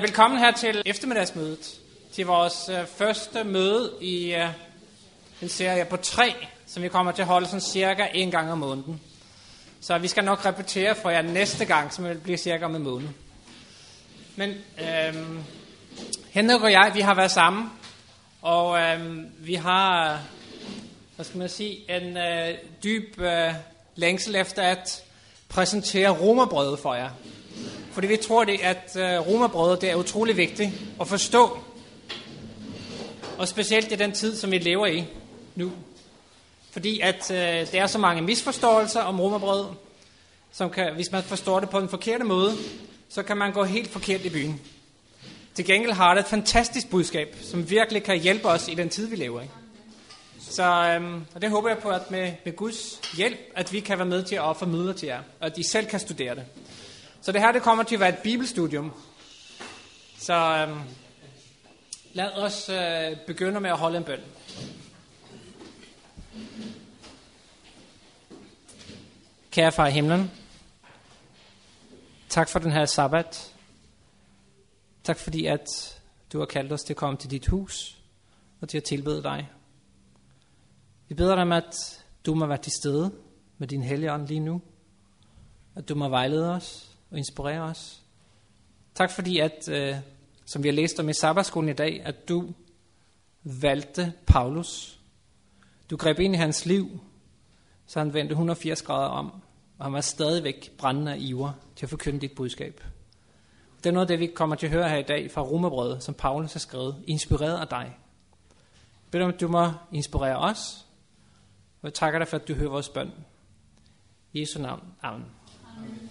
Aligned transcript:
Velkommen 0.00 0.40
her 0.40 0.50
til 0.50 0.82
eftermiddagsmødet, 0.86 1.80
til 2.12 2.26
vores 2.26 2.68
øh, 2.68 2.86
første 2.86 3.44
møde 3.44 3.92
i 4.00 4.34
øh, 4.34 4.48
en 5.42 5.48
serie 5.48 5.84
på 5.84 5.96
tre, 5.96 6.34
som 6.66 6.82
vi 6.82 6.88
kommer 6.88 7.12
til 7.12 7.22
at 7.22 7.28
holde 7.28 7.46
sådan 7.46 7.60
cirka 7.60 8.06
en 8.14 8.30
gang 8.30 8.52
om 8.52 8.58
måneden. 8.58 9.00
Så 9.80 9.98
vi 9.98 10.08
skal 10.08 10.24
nok 10.24 10.46
repetere 10.46 10.94
for 10.94 11.10
jer 11.10 11.22
næste 11.22 11.64
gang, 11.64 11.92
som 11.92 12.04
vil 12.04 12.18
blive 12.18 12.36
cirka 12.36 12.64
om 12.64 12.76
en 12.76 12.82
måned. 12.82 13.08
Men 14.36 14.50
øh, 14.80 15.14
Henrik 16.30 16.62
og 16.62 16.72
jeg, 16.72 16.90
vi 16.94 17.00
har 17.00 17.14
været 17.14 17.30
sammen, 17.30 17.70
og 18.42 18.80
øh, 18.80 19.24
vi 19.38 19.54
har, 19.54 20.20
hvad 21.16 21.24
skal 21.24 21.38
man 21.38 21.48
sige, 21.48 21.96
en 21.96 22.16
øh, 22.16 22.54
dyb 22.84 23.20
øh, 23.20 23.54
længsel 23.94 24.36
efter 24.36 24.62
at 24.62 25.02
præsentere 25.48 26.10
romerbrødet 26.10 26.78
for 26.78 26.94
jer. 26.94 27.10
Fordi 27.92 28.06
vi 28.06 28.16
tror, 28.16 28.44
det, 28.44 28.60
at 28.62 28.96
øh, 28.96 29.26
romerbrødet 29.26 29.80
det 29.80 29.90
er 29.90 29.94
utrolig 29.94 30.36
vigtigt 30.36 30.70
at 31.00 31.08
forstå. 31.08 31.58
Og 33.38 33.48
specielt 33.48 33.92
i 33.92 33.94
den 33.94 34.12
tid, 34.12 34.36
som 34.36 34.50
vi 34.50 34.58
lever 34.58 34.86
i 34.86 35.04
nu. 35.54 35.72
Fordi 36.70 37.00
at 37.00 37.30
øh, 37.30 37.36
der 37.72 37.82
er 37.82 37.86
så 37.86 37.98
mange 37.98 38.22
misforståelser 38.22 39.00
om 39.00 39.20
romerbrød, 39.20 39.66
som 40.52 40.70
kan, 40.70 40.94
hvis 40.94 41.12
man 41.12 41.22
forstår 41.22 41.60
det 41.60 41.70
på 41.70 41.78
en 41.78 41.88
forkerte 41.88 42.24
måde, 42.24 42.52
så 43.08 43.22
kan 43.22 43.36
man 43.36 43.52
gå 43.52 43.64
helt 43.64 43.90
forkert 43.90 44.24
i 44.24 44.30
byen. 44.30 44.60
Til 45.54 45.64
gengæld 45.64 45.92
har 45.92 46.14
det 46.14 46.20
et 46.20 46.26
fantastisk 46.26 46.90
budskab, 46.90 47.36
som 47.42 47.70
virkelig 47.70 48.02
kan 48.02 48.18
hjælpe 48.18 48.48
os 48.48 48.68
i 48.68 48.74
den 48.74 48.88
tid, 48.88 49.06
vi 49.06 49.16
lever 49.16 49.40
i. 49.40 49.46
Så 50.40 50.62
øhm, 50.62 51.24
og 51.34 51.42
det 51.42 51.50
håber 51.50 51.68
jeg 51.68 51.78
på, 51.78 51.88
at 51.88 52.10
med, 52.10 52.32
med 52.44 52.56
Guds 52.56 53.00
hjælp, 53.16 53.38
at 53.56 53.72
vi 53.72 53.80
kan 53.80 53.98
være 53.98 54.06
med 54.06 54.22
til 54.22 54.34
at 54.34 54.56
formidle 54.56 54.94
til 54.94 55.06
jer, 55.06 55.20
og 55.40 55.46
at 55.46 55.58
I 55.58 55.62
selv 55.62 55.86
kan 55.86 56.00
studere 56.00 56.34
det. 56.34 56.44
Så 57.22 57.32
det 57.32 57.40
her 57.40 57.52
det 57.52 57.62
kommer 57.62 57.84
til 57.84 57.94
at 57.94 58.00
være 58.00 58.08
et 58.08 58.18
bibelstudium. 58.22 58.92
Så 60.18 60.34
øhm, 60.34 60.80
lad 62.12 62.32
os 62.32 62.68
øh, 62.68 63.16
begynde 63.26 63.60
med 63.60 63.70
at 63.70 63.78
holde 63.78 63.98
en 63.98 64.04
bøn. 64.04 64.20
Kære 69.50 69.72
far 69.72 69.86
i 69.86 69.90
himlen, 69.90 70.30
tak 72.28 72.48
for 72.48 72.58
den 72.58 72.72
her 72.72 72.84
sabbat. 72.84 73.54
Tak 75.04 75.18
fordi, 75.18 75.46
at 75.46 75.66
du 76.32 76.38
har 76.38 76.46
kaldt 76.46 76.72
os 76.72 76.82
til 76.82 76.92
at 76.92 76.96
komme 76.96 77.16
til 77.18 77.30
dit 77.30 77.46
hus 77.46 77.98
og 78.60 78.68
til 78.68 78.76
at 78.76 78.84
tilbede 78.84 79.22
dig. 79.22 79.50
Vi 81.08 81.14
beder 81.14 81.34
dig 81.34 81.42
om, 81.42 81.52
at 81.52 82.04
du 82.26 82.34
må 82.34 82.46
være 82.46 82.58
til 82.58 82.72
stede 82.72 83.12
med 83.58 83.68
din 83.68 83.82
hellige 83.82 84.12
ånd 84.12 84.28
lige 84.28 84.40
nu. 84.40 84.62
At 85.74 85.88
du 85.88 85.94
må 85.94 86.08
vejlede 86.08 86.50
os 86.54 86.89
og 87.10 87.18
inspirere 87.18 87.60
os. 87.60 88.02
Tak 88.94 89.10
fordi, 89.10 89.38
at, 89.38 89.68
øh, 89.68 89.96
som 90.44 90.62
vi 90.62 90.68
har 90.68 90.74
læst 90.74 91.00
om 91.00 91.08
i 91.08 91.12
sabbatskolen 91.12 91.70
i 91.70 91.72
dag, 91.72 92.02
at 92.04 92.28
du 92.28 92.48
valgte 93.44 94.12
Paulus. 94.26 95.00
Du 95.90 95.96
greb 95.96 96.18
ind 96.18 96.34
i 96.34 96.38
hans 96.38 96.66
liv, 96.66 97.00
så 97.86 97.98
han 97.98 98.14
vendte 98.14 98.32
180 98.32 98.82
grader 98.82 99.08
om, 99.08 99.32
og 99.78 99.84
han 99.84 99.92
var 99.92 100.00
stadigvæk 100.00 100.70
brændende 100.78 101.12
af 101.12 101.16
iver 101.20 101.52
til 101.76 101.86
at 101.86 101.90
forkynde 101.90 102.20
dit 102.20 102.32
budskab. 102.32 102.84
Det 103.76 103.86
er 103.86 103.92
noget 103.92 104.04
af 104.04 104.08
det, 104.08 104.20
vi 104.20 104.26
kommer 104.26 104.56
til 104.56 104.66
at 104.66 104.72
høre 104.72 104.88
her 104.88 104.96
i 104.96 105.02
dag 105.02 105.30
fra 105.30 105.42
Romerbrødet, 105.42 106.02
som 106.02 106.14
Paulus 106.14 106.52
har 106.52 106.60
skrevet, 106.60 107.04
inspireret 107.06 107.60
af 107.60 107.68
dig. 107.68 107.96
Jeg 109.04 109.10
beder 109.10 109.24
om, 109.24 109.32
at 109.34 109.40
du 109.40 109.48
må 109.48 109.72
inspirere 109.92 110.38
os, 110.38 110.86
og 111.82 111.86
jeg 111.86 111.94
takker 111.94 112.18
dig 112.18 112.28
for, 112.28 112.36
at 112.36 112.48
du 112.48 112.54
hører 112.54 112.70
vores 112.70 112.88
bøn. 112.88 113.12
I 114.32 114.40
Jesu 114.40 114.62
navn. 114.62 114.82
Amen. 115.02 115.26
Amen. 115.76 116.10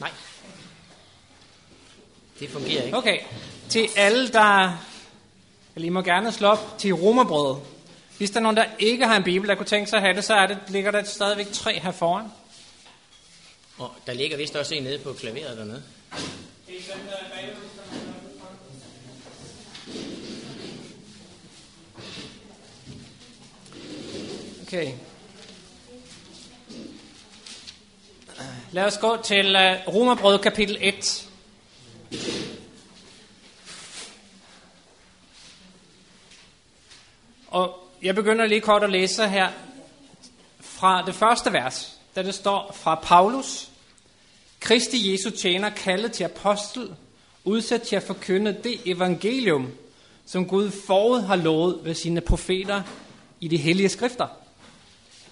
Nej. 0.00 0.10
Det 2.40 2.50
fungerer 2.50 2.82
ikke. 2.82 2.96
Okay. 2.96 3.18
Til 3.68 3.88
alle, 3.96 4.28
der... 4.28 4.78
Eller 5.74 5.86
I 5.86 5.88
må 5.88 6.02
gerne 6.02 6.32
slå 6.32 6.48
op 6.48 6.78
til 6.78 6.92
romerbrødet. 6.92 7.62
Hvis 8.18 8.30
der 8.30 8.36
er 8.36 8.42
nogen, 8.42 8.56
der 8.56 8.64
ikke 8.78 9.06
har 9.06 9.16
en 9.16 9.22
bibel, 9.22 9.48
der 9.48 9.54
kunne 9.54 9.66
tænke 9.66 9.90
sig 9.90 9.96
at 9.96 10.02
have 10.02 10.16
det, 10.16 10.24
så 10.24 10.34
er 10.34 10.46
det, 10.46 10.58
ligger 10.68 10.90
der 10.90 11.04
stadigvæk 11.04 11.52
tre 11.52 11.78
her 11.78 11.92
foran. 11.92 12.26
Og 13.78 13.90
der 14.06 14.12
ligger 14.12 14.36
vist 14.36 14.56
også 14.56 14.74
en 14.74 14.82
nede 14.82 14.98
på 14.98 15.12
klaveret 15.12 15.56
dernede. 15.58 15.82
Okay. 24.62 24.92
Lad 28.72 28.84
os 28.84 28.98
gå 28.98 29.16
til 29.24 29.56
uh, 29.56 29.94
Romerbrød 29.94 30.38
kapitel 30.38 30.78
1. 30.80 31.28
Og 37.46 37.88
jeg 38.02 38.14
begynder 38.14 38.46
lige 38.46 38.60
kort 38.60 38.82
at 38.82 38.90
læse 38.90 39.28
her 39.28 39.48
fra 40.60 41.06
det 41.06 41.14
første 41.14 41.52
vers, 41.52 41.96
der 42.14 42.22
det 42.22 42.34
står 42.34 42.76
fra 42.82 42.94
Paulus. 42.94 43.68
Kristi 44.60 45.12
Jesu 45.12 45.30
tjener 45.30 45.70
kaldet 45.70 46.12
til 46.12 46.24
apostel, 46.24 46.94
udsat 47.44 47.82
til 47.82 47.96
at 47.96 48.02
forkynde 48.02 48.56
det 48.64 48.80
evangelium, 48.86 49.72
som 50.26 50.48
Gud 50.48 50.70
forud 50.86 51.20
har 51.20 51.36
lovet 51.36 51.80
ved 51.82 51.94
sine 51.94 52.20
profeter 52.20 52.82
i 53.40 53.48
de 53.48 53.56
hellige 53.56 53.88
skrifter. 53.88 54.39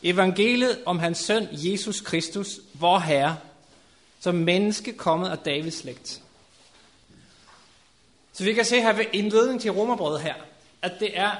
Evangeliet 0.03 0.79
om 0.87 0.99
hans 0.99 1.19
søn 1.19 1.49
Jesus 1.53 2.01
Kristus, 2.01 2.61
vor 2.75 2.99
Herre, 2.99 3.37
som 4.21 4.35
menneske 4.35 4.93
kommet 4.93 5.29
af 5.29 5.39
Davids 5.39 5.79
slægt. 5.79 6.23
Så 8.33 8.45
vi 8.45 8.53
kan 8.53 8.65
se 8.65 8.81
her 8.81 8.93
ved 8.93 9.05
indledning 9.13 9.61
til 9.61 9.71
Romerbrødet 9.71 10.21
her, 10.21 10.35
at 10.83 10.93
det 11.01 11.19
er 11.19 11.31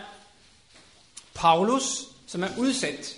Paulus, 1.35 2.05
som 2.27 2.43
er 2.43 2.49
udsendt. 2.59 3.17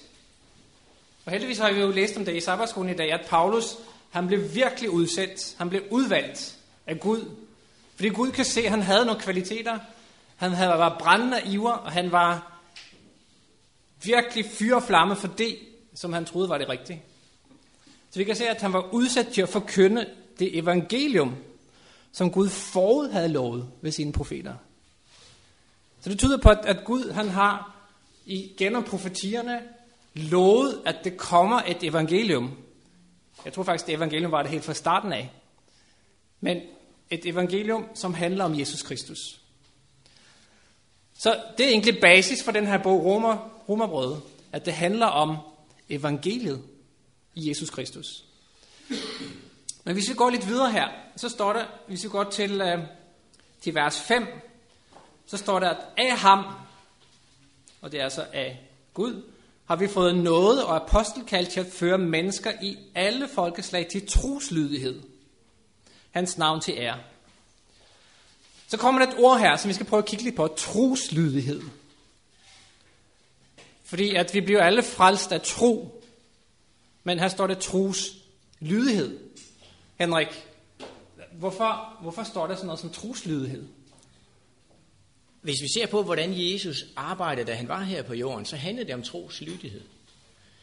Og 1.25 1.33
heldigvis 1.33 1.59
har 1.59 1.73
vi 1.73 1.81
jo 1.81 1.91
læst 1.91 2.17
om 2.17 2.25
det 2.25 2.37
i 2.37 2.41
sabbatskolen 2.41 2.95
i 2.95 2.97
dag, 2.97 3.13
at 3.13 3.27
Paulus, 3.29 3.77
han 4.11 4.27
blev 4.27 4.55
virkelig 4.55 4.91
udsendt. 4.91 5.55
Han 5.59 5.71
blev 5.71 5.83
udvalgt 5.91 6.57
af 6.87 7.01
Gud. 7.01 7.25
Fordi 7.95 8.09
Gud 8.09 8.31
kan 8.31 8.45
se, 8.45 8.61
at 8.65 8.71
han 8.71 8.83
havde 8.83 9.07
nogle 9.07 9.21
kvaliteter. 9.21 9.79
Han 10.37 10.53
havde 10.53 10.71
var 10.71 10.99
brændende 10.99 11.43
iver, 11.47 11.73
og 11.73 11.93
han 11.93 12.13
var 12.13 12.60
virkelig 14.03 14.45
fyreflamme 14.47 15.17
for 15.17 15.29
det, 15.29 15.59
som 15.95 16.13
han 16.13 16.25
troede 16.25 16.49
var 16.49 16.59
det 16.59 16.69
rigtige. 16.69 17.03
Så 18.11 18.19
vi 18.19 18.25
kan 18.25 18.37
se, 18.37 18.49
at 18.49 18.61
han 18.61 18.73
var 18.73 18.95
udsat 18.95 19.29
til 19.29 19.43
at 19.43 19.49
forkynde 19.49 20.07
det 20.39 20.59
evangelium, 20.59 21.37
som 22.13 22.31
Gud 22.31 22.49
forud 22.49 23.09
havde 23.09 23.29
lovet 23.29 23.69
ved 23.81 23.93
sine 23.93 24.13
profeter. 24.13 24.55
Så 26.01 26.11
det 26.11 26.19
tyder 26.19 26.39
på, 26.39 26.49
at 26.49 26.85
Gud 26.85 27.11
han 27.11 27.29
har 27.29 27.77
igennem 28.27 28.85
profetierne 28.85 29.63
lovet, 30.15 30.83
at 30.87 30.97
det 31.05 31.17
kommer 31.17 31.63
et 31.67 31.83
evangelium. 31.83 32.57
Jeg 33.45 33.53
tror 33.53 33.63
faktisk, 33.63 33.87
det 33.87 33.95
evangelium 33.95 34.33
var 34.33 34.43
det 34.43 34.51
helt 34.51 34.65
fra 34.65 34.75
starten 34.75 35.13
af. 35.13 35.31
Men 36.41 36.61
et 37.11 37.27
evangelium, 37.27 37.85
som 37.95 38.15
handler 38.15 38.45
om 38.45 38.59
Jesus 38.59 38.83
Kristus. 38.83 39.19
Så 41.15 41.41
det 41.59 41.67
er 41.67 41.71
egentlig 41.71 42.01
basis 42.01 42.43
for 42.43 42.53
den 42.53 42.67
her 42.67 42.79
bog, 42.83 43.05
Romer, 43.05 43.60
Romerbrødet, 43.71 44.23
at 44.53 44.67
det 44.67 44.73
handler 44.73 45.07
om 45.07 45.37
evangeliet 45.89 46.63
i 47.35 47.49
Jesus 47.49 47.71
Kristus. 47.71 48.25
Men 49.85 49.95
hvis 49.95 50.09
vi 50.09 50.15
går 50.15 50.31
lidt 50.31 50.49
videre 50.49 50.73
her, 50.73 50.89
så 51.17 51.29
står 51.29 51.53
der, 51.53 51.65
hvis 51.89 52.05
vi 52.05 52.09
går 52.09 52.25
til, 52.25 52.61
øh, 52.61 52.79
til 53.61 53.75
vers 53.75 54.01
5, 54.01 54.27
så 55.27 55.37
står 55.37 55.59
der, 55.59 55.69
at 55.71 55.79
af 55.97 56.19
ham, 56.19 56.45
og 57.81 57.93
det 57.93 58.01
er 58.01 58.05
altså 58.05 58.27
af 58.33 58.61
Gud, 58.95 59.23
har 59.67 59.77
vi 59.77 59.89
fået 59.89 60.15
noget 60.15 60.65
og 60.65 60.77
apostelkald 60.77 61.47
til 61.47 61.61
at 61.61 61.73
føre 61.73 61.99
mennesker 61.99 62.53
i 62.63 62.77
alle 62.95 63.29
folkeslag 63.29 63.89
til 63.89 64.07
troslydighed. 64.07 65.03
Hans 66.11 66.39
navn 66.39 66.61
til 66.61 66.75
ære. 66.79 66.99
Så 68.69 68.77
kommer 68.77 69.05
der 69.05 69.13
et 69.13 69.19
ord 69.19 69.39
her, 69.39 69.57
som 69.57 69.69
vi 69.69 69.75
skal 69.75 69.87
prøve 69.87 70.03
at 70.03 70.09
kigge 70.09 70.25
lidt 70.25 70.37
på. 70.37 70.47
Troslydighed. 70.47 71.63
Fordi 73.91 74.15
at 74.15 74.35
vi 74.35 74.41
bliver 74.41 74.63
alle 74.63 74.83
frelst 74.83 75.33
af 75.33 75.41
tro. 75.41 76.03
Men 77.05 77.19
her 77.19 77.29
står 77.29 77.47
det 77.47 77.59
troslydighed. 77.59 79.19
Henrik, 79.99 80.27
hvorfor, 81.33 81.99
hvorfor 82.03 82.23
står 82.23 82.47
der 82.47 82.55
sådan 82.55 82.67
noget 82.67 82.81
som 82.81 82.91
troslydighed? 82.91 83.65
Hvis 85.41 85.63
vi 85.63 85.69
ser 85.75 85.87
på, 85.87 86.03
hvordan 86.03 86.33
Jesus 86.37 86.85
arbejdede, 86.97 87.47
da 87.47 87.55
han 87.55 87.69
var 87.69 87.83
her 87.83 88.03
på 88.03 88.15
jorden, 88.15 88.45
så 88.45 88.57
handlede 88.57 88.87
det 88.87 88.95
om 88.95 89.03
troslydighed. 89.03 89.83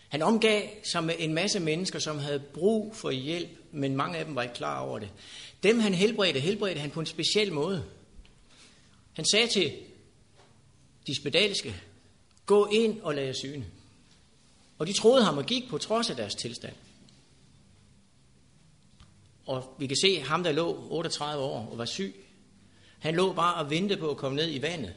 Han 0.09 0.21
omgav 0.21 0.61
sig 0.83 1.03
med 1.03 1.15
en 1.19 1.33
masse 1.33 1.59
mennesker, 1.59 1.99
som 1.99 2.19
havde 2.19 2.39
brug 2.39 2.95
for 2.95 3.11
hjælp, 3.11 3.49
men 3.71 3.95
mange 3.95 4.17
af 4.17 4.25
dem 4.25 4.35
var 4.35 4.43
ikke 4.43 4.55
klar 4.55 4.79
over 4.79 4.99
det. 4.99 5.09
Dem 5.63 5.79
han 5.79 5.93
helbredte, 5.93 6.39
helbredte 6.39 6.81
han 6.81 6.91
på 6.91 6.99
en 6.99 7.05
speciel 7.05 7.53
måde. 7.53 7.85
Han 9.13 9.25
sagde 9.25 9.47
til 9.47 9.73
de 11.07 11.15
spedalske, 11.15 11.75
gå 12.47 12.65
ind 12.65 13.01
og 13.01 13.15
lad 13.15 13.23
jer 13.23 13.33
syne. 13.33 13.65
Og 14.77 14.87
de 14.87 14.93
troede 14.93 15.23
ham 15.23 15.37
og 15.37 15.45
gik 15.45 15.69
på 15.69 15.77
trods 15.77 16.09
af 16.09 16.15
deres 16.15 16.35
tilstand. 16.35 16.75
Og 19.45 19.75
vi 19.79 19.87
kan 19.87 19.97
se 20.01 20.19
ham, 20.19 20.43
der 20.43 20.51
lå 20.51 20.87
38 20.89 21.43
år 21.43 21.69
og 21.71 21.77
var 21.77 21.85
syg. 21.85 22.15
Han 22.99 23.15
lå 23.15 23.33
bare 23.33 23.53
og 23.55 23.69
ventede 23.69 23.99
på 23.99 24.09
at 24.09 24.17
komme 24.17 24.35
ned 24.35 24.53
i 24.53 24.61
vandet. 24.61 24.93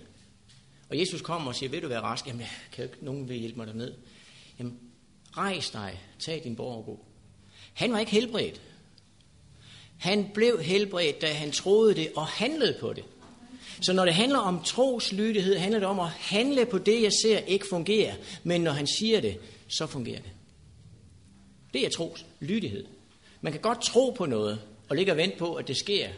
Og 0.88 0.98
Jesus 0.98 1.20
kommer 1.20 1.48
og 1.48 1.54
siger, 1.54 1.70
vil 1.70 1.82
du 1.82 1.88
være 1.88 2.00
rask? 2.00 2.26
Jamen, 2.26 2.46
kan 2.72 2.84
ikke 2.84 3.04
nogen 3.04 3.28
vil 3.28 3.36
hjælpe 3.36 3.56
mig 3.56 3.66
derned? 3.66 3.94
Jamen, 4.58 4.78
rejs 5.36 5.70
dig, 5.70 6.00
tag 6.18 6.40
din 6.44 6.56
borg 6.56 6.76
og 6.76 6.84
gå. 6.84 7.04
Han 7.74 7.92
var 7.92 7.98
ikke 7.98 8.12
helbredt. 8.12 8.60
Han 9.98 10.30
blev 10.34 10.62
helbredt, 10.62 11.20
da 11.20 11.32
han 11.32 11.52
troede 11.52 11.94
det 11.94 12.12
og 12.16 12.26
handlede 12.26 12.76
på 12.80 12.92
det. 12.92 13.04
Så 13.80 13.92
når 13.92 14.04
det 14.04 14.14
handler 14.14 14.38
om 14.38 14.62
troslydighed, 14.62 15.56
handler 15.56 15.78
det 15.78 15.88
om 15.88 16.00
at 16.00 16.08
handle 16.08 16.66
på 16.66 16.78
det, 16.78 17.02
jeg 17.02 17.12
ser 17.22 17.38
ikke 17.38 17.66
fungerer. 17.70 18.14
Men 18.44 18.60
når 18.60 18.72
han 18.72 18.86
siger 18.86 19.20
det, 19.20 19.38
så 19.68 19.86
fungerer 19.86 20.20
det. 20.20 20.30
Det 21.72 21.86
er 21.86 21.90
troslydighed. 21.90 22.84
Man 23.40 23.52
kan 23.52 23.60
godt 23.60 23.82
tro 23.82 24.10
på 24.10 24.26
noget, 24.26 24.60
og 24.88 24.96
ligge 24.96 25.12
og 25.12 25.16
vente 25.16 25.38
på, 25.38 25.54
at 25.54 25.68
det 25.68 25.76
sker. 25.76 26.08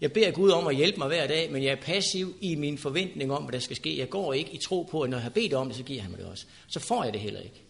Jeg 0.00 0.12
beder 0.12 0.30
Gud 0.30 0.50
om 0.50 0.66
at 0.66 0.76
hjælpe 0.76 0.98
mig 0.98 1.08
hver 1.08 1.26
dag, 1.26 1.52
men 1.52 1.62
jeg 1.62 1.72
er 1.72 1.76
passiv 1.76 2.34
i 2.40 2.54
min 2.54 2.78
forventning 2.78 3.32
om, 3.32 3.42
hvad 3.42 3.52
der 3.52 3.58
skal 3.58 3.76
ske. 3.76 3.98
Jeg 3.98 4.10
går 4.10 4.32
ikke 4.32 4.52
i 4.52 4.58
tro 4.58 4.82
på, 4.82 5.00
at 5.00 5.10
når 5.10 5.16
jeg 5.16 5.22
har 5.22 5.30
bedt 5.30 5.54
om 5.54 5.68
det, 5.68 5.76
så 5.76 5.82
giver 5.82 6.02
han 6.02 6.10
mig 6.10 6.20
det 6.20 6.26
også. 6.26 6.46
Så 6.68 6.80
får 6.80 7.04
jeg 7.04 7.12
det 7.12 7.20
heller 7.20 7.40
ikke. 7.40 7.62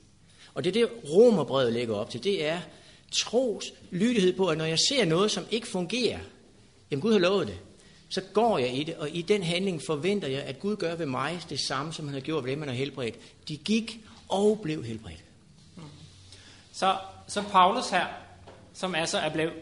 Og 0.54 0.64
det 0.64 0.76
er 0.76 0.86
det, 0.86 0.90
romerbrevet 1.10 1.72
lægger 1.72 1.94
op 1.94 2.10
til. 2.10 2.24
Det 2.24 2.44
er 2.44 2.60
tros 3.12 3.72
lydighed 3.90 4.32
på, 4.32 4.46
at 4.46 4.58
når 4.58 4.64
jeg 4.64 4.78
ser 4.88 5.04
noget, 5.04 5.30
som 5.30 5.44
ikke 5.50 5.66
fungerer, 5.66 6.19
jamen 6.90 7.00
Gud 7.00 7.12
har 7.12 7.19
lovet 7.19 7.46
det, 7.46 7.58
så 8.08 8.20
går 8.32 8.58
jeg 8.58 8.75
i 8.75 8.85
det, 8.85 8.97
og 8.97 9.11
i 9.11 9.23
den 9.23 9.43
handling 9.43 9.82
forventer 9.87 10.29
jeg, 10.29 10.43
at 10.43 10.61
Gud 10.61 10.76
gør 10.76 10.94
ved 10.94 11.06
mig 11.06 11.41
det 11.49 11.61
samme, 11.61 11.93
som 11.93 12.06
han 12.06 12.14
har 12.14 12.20
gjort 12.20 12.44
ved 12.44 12.50
dem, 12.50 12.61
han 12.61 12.69
har 12.69 12.76
helbredt. 12.76 13.14
De 13.49 13.56
gik 13.56 14.00
og 14.29 14.61
blev 14.62 14.85
helbredt. 14.85 15.25
Så, 16.73 16.97
så 17.26 17.43
Paulus 17.43 17.91
her, 17.91 18.06
som 18.75 18.94
altså 18.94 19.19
er 19.19 19.32
blevet 19.32 19.53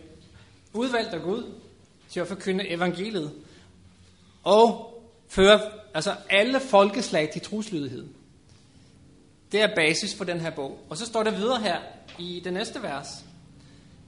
udvalgt 0.72 1.14
af 1.14 1.22
Gud 1.22 1.52
til 2.10 2.20
at 2.20 2.28
forkynde 2.28 2.68
evangeliet, 2.68 3.32
og 4.42 4.94
føre 5.28 5.60
altså 5.94 6.14
alle 6.30 6.60
folkeslag 6.60 7.30
til 7.32 7.40
truslydighed. 7.40 8.06
Det 9.52 9.60
er 9.60 9.74
basis 9.74 10.14
for 10.14 10.24
den 10.24 10.40
her 10.40 10.50
bog. 10.50 10.78
Og 10.88 10.96
så 10.96 11.06
står 11.06 11.22
der 11.22 11.30
videre 11.30 11.60
her 11.60 11.78
i 12.18 12.40
det 12.44 12.52
næste 12.52 12.82
vers, 12.82 13.24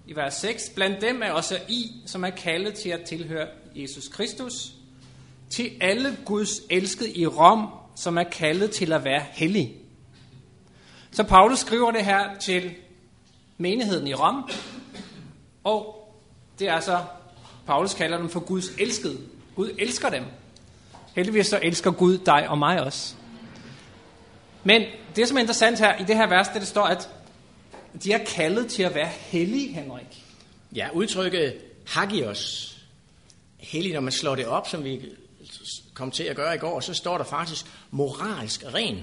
i 0.06 0.17
vers 0.17 0.35
6. 0.35 0.70
Blandt 0.75 1.00
dem 1.00 1.23
er 1.23 1.32
også 1.32 1.58
I, 1.69 1.93
som 2.06 2.25
er 2.25 2.31
kaldet 2.31 2.75
til 2.75 2.88
at 2.88 3.03
tilhøre 3.03 3.47
Jesus 3.75 4.08
Kristus, 4.08 4.73
til 5.50 5.70
alle 5.81 6.19
Guds 6.25 6.50
elskede 6.70 7.12
i 7.12 7.26
Rom, 7.26 7.69
som 7.94 8.19
er 8.19 8.23
kaldet 8.23 8.70
til 8.70 8.93
at 8.93 9.05
være 9.05 9.25
hellig. 9.32 9.75
Så 11.11 11.25
Paulus 11.25 11.58
skriver 11.58 11.91
det 11.91 12.05
her 12.05 12.38
til 12.38 12.75
menigheden 13.58 14.06
i 14.06 14.14
Rom, 14.14 14.50
og 15.64 16.09
det 16.59 16.69
er 16.69 16.73
altså, 16.73 17.05
Paulus 17.67 17.94
kalder 17.94 18.19
dem 18.19 18.29
for 18.29 18.41
Guds 18.41 18.69
elskede. 18.79 19.19
Gud 19.56 19.70
elsker 19.79 20.09
dem. 20.09 20.25
Heldigvis 21.14 21.47
så 21.47 21.61
elsker 21.62 21.91
Gud 21.91 22.19
dig 22.19 22.49
og 22.49 22.59
mig 22.59 22.82
også. 22.82 23.14
Men 24.64 24.82
det, 25.17 25.29
som 25.29 25.37
er 25.37 25.41
interessant 25.41 25.79
her 25.79 25.99
i 25.99 26.05
det 26.05 26.17
her 26.17 26.26
vers, 26.26 26.49
det, 26.49 26.61
det 26.61 26.69
står, 26.69 26.85
at 26.85 27.09
de 28.04 28.12
er 28.12 28.25
kaldet 28.25 28.66
til 28.66 28.82
at 28.82 28.94
være 28.94 29.08
hellige, 29.08 29.69
Henrik. 29.69 30.25
Ja, 30.75 30.88
udtrykket 30.93 31.54
hagios, 31.87 32.76
hellig, 33.58 33.93
når 33.93 34.00
man 34.00 34.12
slår 34.12 34.34
det 34.34 34.46
op, 34.46 34.69
som 34.69 34.84
vi 34.84 35.00
kom 35.94 36.10
til 36.10 36.22
at 36.25 36.37
gøre 36.37 36.54
i 36.54 36.58
går, 36.58 36.81
så 36.81 36.94
står 36.94 37.19
der 37.19 37.25
faktisk 37.25 37.66
moralsk 37.90 38.64
ren. 38.75 38.98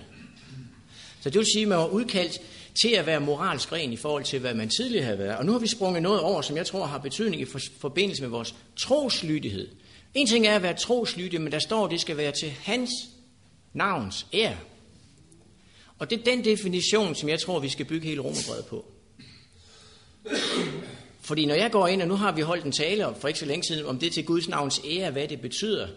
Så 1.22 1.30
det 1.30 1.40
vil 1.40 1.48
sige, 1.54 1.64
at 1.64 1.70
man 1.70 1.78
var 1.78 1.88
udkaldt 1.88 2.42
til 2.82 2.90
at 2.90 3.06
være 3.06 3.20
moralsk 3.20 3.72
ren 3.72 3.94
i 3.94 3.98
forhold 3.98 4.24
til, 4.24 4.40
hvad 4.40 4.54
man 4.54 4.70
tidligere 4.70 5.06
havde 5.06 5.20
været. 5.20 5.38
Og 5.38 5.46
nu 5.46 5.52
har 5.52 5.60
vi 5.60 5.68
sprunget 5.68 6.04
noget 6.04 6.22
over, 6.22 6.42
som 6.42 6.58
jeg 6.58 6.66
tror 6.66 6.86
har 6.86 6.98
betydning 6.98 7.42
i 7.42 7.46
forbindelse 7.80 8.22
med 8.22 8.30
vores 8.30 8.56
troslydighed. 8.76 9.68
En 10.14 10.28
ting 10.28 10.48
er 10.48 10.56
at 10.56 10.64
være 10.64 10.74
troslydig, 10.74 11.42
men 11.42 11.52
der 11.52 11.60
står, 11.60 11.86
at 11.86 11.92
det 11.92 12.02
skal 12.02 12.18
være 12.18 12.32
til 12.32 12.52
hans 12.64 12.90
navns 13.74 14.26
ære. 14.34 14.58
Og 16.04 16.10
det 16.10 16.20
er 16.20 16.24
den 16.24 16.46
definition, 16.46 17.16
som 17.16 17.30
jeg 17.30 17.40
tror, 17.40 17.60
vi 17.60 17.70
skal 17.70 17.86
bygge 17.86 18.08
hele 18.08 18.22
romerbrevet 18.22 18.66
på. 18.66 18.86
Fordi 21.22 21.46
når 21.46 21.56
jeg 21.56 21.72
går 21.72 21.88
ind, 21.88 22.02
og 22.02 22.08
nu 22.08 22.16
har 22.16 22.32
vi 22.32 22.42
holdt 22.42 22.66
en 22.66 22.72
tale 22.72 23.08
for 23.20 23.28
ikke 23.28 23.40
så 23.40 23.46
længe 23.46 23.64
siden, 23.64 23.86
om 23.86 24.00
det 24.00 24.14
til 24.14 24.26
Guds 24.26 24.50
navns 24.50 24.82
ære, 24.86 25.12
hvad 25.12 25.28
det 25.28 25.42
betyder. 25.42 25.88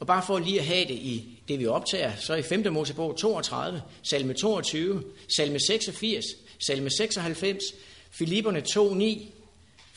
Og 0.00 0.06
bare 0.06 0.22
for 0.26 0.38
lige 0.38 0.60
at 0.60 0.66
have 0.66 0.84
det 0.84 0.94
i 0.94 1.38
det, 1.48 1.58
vi 1.58 1.66
optager, 1.66 2.12
så 2.16 2.34
i 2.34 2.42
5. 2.42 2.72
Mosebog 2.72 3.16
32, 3.16 3.82
salme 4.02 4.34
22, 4.34 5.02
salme 5.36 5.60
86, 5.60 6.24
salme 6.58 6.90
96, 6.90 7.64
Filipperne 8.10 8.60
2, 8.60 8.94
9, 8.94 9.32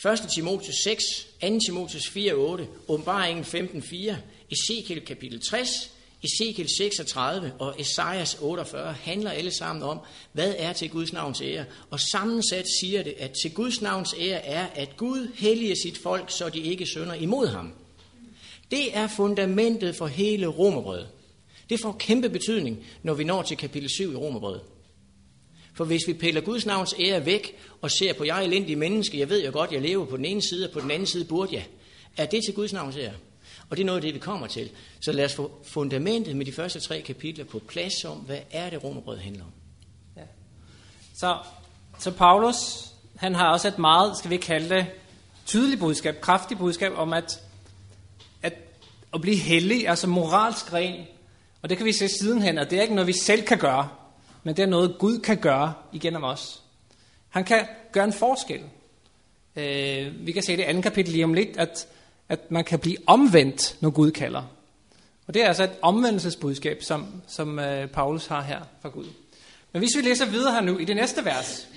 1. 0.05 0.19
Timotheus 0.35 0.75
6, 0.83 1.03
2. 1.41 1.59
Timotheus 1.65 2.09
4, 2.09 2.33
8, 2.33 2.67
åbenbaringen 2.87 3.45
15, 3.45 3.81
4, 3.81 4.17
Ezekiel 4.51 5.05
kapitel 5.05 5.41
60, 5.49 5.91
Ezekiel 6.23 6.69
36 6.77 7.53
og 7.59 7.75
Esajas 7.79 8.37
48 8.41 8.93
handler 8.93 9.31
alle 9.31 9.51
sammen 9.51 9.83
om, 9.83 9.99
hvad 10.31 10.55
er 10.57 10.73
til 10.73 10.89
Guds 10.89 11.13
navns 11.13 11.41
ære. 11.41 11.65
Og 11.89 11.99
sammensat 11.99 12.65
siger 12.79 13.03
det, 13.03 13.13
at 13.17 13.31
til 13.41 13.53
Guds 13.53 13.81
navns 13.81 14.15
ære 14.19 14.45
er, 14.45 14.67
at 14.75 14.97
Gud 14.97 15.31
helliger 15.35 15.75
sit 15.75 15.97
folk, 15.97 16.31
så 16.31 16.49
de 16.49 16.59
ikke 16.59 16.85
sønder 16.85 17.13
imod 17.13 17.47
ham. 17.47 17.73
Det 18.71 18.97
er 18.97 19.07
fundamentet 19.07 19.95
for 19.95 20.07
hele 20.07 20.47
romerbrødet. 20.47 21.07
Det 21.69 21.79
får 21.79 21.95
kæmpe 21.99 22.29
betydning, 22.29 22.85
når 23.03 23.13
vi 23.13 23.23
når 23.23 23.41
til 23.41 23.57
kapitel 23.57 23.89
7 23.89 24.11
i 24.11 24.15
romerbrødet. 24.15 24.61
For 25.75 25.85
hvis 25.85 26.07
vi 26.07 26.13
piller 26.13 26.41
Guds 26.41 26.65
navns 26.65 26.95
ære 26.99 27.25
væk 27.25 27.55
og 27.81 27.91
ser 27.91 28.13
på 28.13 28.23
jeg 28.23 28.45
elendige 28.45 28.75
menneske, 28.75 29.19
jeg 29.19 29.29
ved 29.29 29.45
jo 29.45 29.51
godt, 29.53 29.71
jeg 29.71 29.81
lever 29.81 30.05
på 30.05 30.17
den 30.17 30.25
ene 30.25 30.41
side, 30.41 30.67
og 30.67 30.71
på 30.71 30.79
den 30.79 30.91
anden 30.91 31.07
side 31.07 31.25
burde 31.25 31.55
jeg. 31.55 31.67
Er 32.17 32.25
det 32.25 32.43
til 32.43 32.53
Guds 32.53 32.73
navns 32.73 32.97
ære? 32.97 33.13
Og 33.69 33.77
det 33.77 33.83
er 33.83 33.85
noget 33.85 33.97
af 33.97 34.01
det, 34.01 34.13
vi 34.13 34.19
kommer 34.19 34.47
til. 34.47 34.69
Så 34.99 35.11
lad 35.11 35.25
os 35.25 35.35
få 35.35 35.51
fundamentet 35.63 36.35
med 36.35 36.45
de 36.45 36.51
første 36.51 36.79
tre 36.79 37.01
kapitler 37.01 37.45
på 37.45 37.59
plads 37.59 38.05
om, 38.05 38.17
hvad 38.17 38.39
er 38.51 38.69
det 38.69 38.83
romerbrød 38.83 39.17
handler 39.17 39.43
om. 39.43 39.51
Ja. 40.17 40.21
Så, 41.15 41.37
så 41.99 42.11
Paulus, 42.11 42.85
han 43.15 43.35
har 43.35 43.51
også 43.51 43.67
et 43.67 43.79
meget, 43.79 44.17
skal 44.17 44.29
vi 44.29 44.37
kalde 44.37 44.75
det, 44.75 44.85
tydeligt 45.45 45.79
budskab, 45.79 46.21
kraftigt 46.21 46.59
budskab 46.59 46.91
om, 46.95 47.13
at, 47.13 47.41
at, 48.41 48.53
at 49.13 49.21
blive 49.21 49.37
hellig, 49.37 49.87
altså 49.87 50.07
moralsk 50.07 50.73
ren, 50.73 51.05
og 51.61 51.69
det 51.69 51.77
kan 51.77 51.85
vi 51.85 51.93
se 51.93 52.07
sidenhen, 52.07 52.57
at 52.57 52.69
det 52.69 52.77
er 52.77 52.81
ikke 52.81 52.95
noget, 52.95 53.07
vi 53.07 53.13
selv 53.13 53.43
kan 53.43 53.57
gøre, 53.57 53.89
men 54.43 54.57
det 54.57 54.63
er 54.63 54.67
noget, 54.67 54.95
Gud 54.99 55.19
kan 55.19 55.37
gøre 55.37 55.73
igennem 55.91 56.23
os. 56.23 56.61
Han 57.29 57.43
kan 57.43 57.67
gøre 57.91 58.03
en 58.03 58.13
forskel. 58.13 58.61
Øh, 59.55 60.25
vi 60.25 60.31
kan 60.31 60.43
se 60.43 60.51
det 60.51 60.59
i 60.59 60.65
andet 60.65 60.83
kapitel 60.83 61.13
lige 61.13 61.23
om 61.23 61.33
lidt, 61.33 61.57
at 61.57 61.87
at 62.29 62.51
man 62.51 62.63
kan 62.63 62.79
blive 62.79 62.97
omvendt, 63.07 63.77
når 63.81 63.89
Gud 63.89 64.11
kalder. 64.11 64.43
Og 65.27 65.33
det 65.33 65.43
er 65.43 65.47
altså 65.47 65.63
et 65.63 65.73
omvendelsesbudskab, 65.81 66.83
som, 66.83 67.21
som 67.27 67.59
øh, 67.59 67.87
Paulus 67.87 68.25
har 68.25 68.41
her 68.41 68.59
fra 68.81 68.89
Gud. 68.89 69.05
Men 69.71 69.79
hvis 69.79 69.97
vi 69.97 70.01
læser 70.01 70.25
videre 70.25 70.53
her 70.53 70.61
nu 70.61 70.77
i 70.77 70.85
det 70.85 70.95
næste 70.95 71.25
vers, 71.25 71.67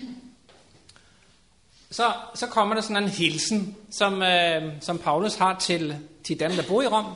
så, 1.90 2.12
så 2.34 2.46
kommer 2.46 2.74
der 2.74 2.82
sådan 2.82 3.02
en 3.02 3.08
hilsen, 3.08 3.76
som, 3.90 4.22
øh, 4.22 4.72
som 4.80 4.98
Paulus 4.98 5.34
har 5.34 5.58
til, 5.58 5.96
til 6.24 6.40
dem, 6.40 6.50
der 6.50 6.62
bor 6.68 6.82
i 6.82 6.86
Rom. 6.86 7.06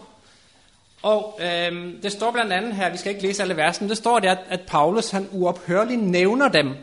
Og 1.02 1.40
øh, 1.42 2.02
det 2.02 2.12
står 2.12 2.30
blandt 2.30 2.52
andet 2.52 2.74
her, 2.74 2.90
vi 2.90 2.96
skal 2.96 3.12
ikke 3.12 3.26
læse 3.26 3.42
alle 3.42 3.56
versene, 3.56 3.88
det 3.88 3.96
står 3.96 4.18
der, 4.18 4.30
at, 4.30 4.38
at 4.48 4.60
Paulus 4.66 5.10
han 5.10 5.28
uophørligt 5.32 6.02
nævner 6.02 6.48
dem 6.48 6.74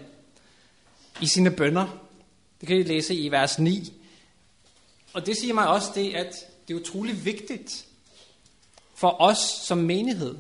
i 1.22 1.27
sine 1.27 1.51
bønder. 1.51 1.86
Det 2.60 2.68
kan 2.68 2.77
I 2.77 2.84
læse 2.84 3.16
i 3.16 3.32
vers 3.32 3.60
9. 3.60 3.94
Og 5.18 5.26
det 5.26 5.38
siger 5.38 5.54
mig 5.54 5.68
også 5.68 5.92
det, 5.96 6.14
at 6.16 6.34
det 6.68 6.74
er 6.74 6.80
utrolig 6.80 7.26
vigtigt 7.26 7.86
for 8.96 9.22
os 9.22 9.38
som 9.38 9.78
menighed 9.78 10.36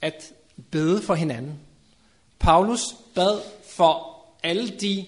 at 0.00 0.32
bede 0.70 1.02
for 1.02 1.14
hinanden. 1.14 1.60
Paulus 2.38 2.80
bad 3.14 3.40
for 3.68 4.18
alle 4.42 4.68
de 4.68 5.06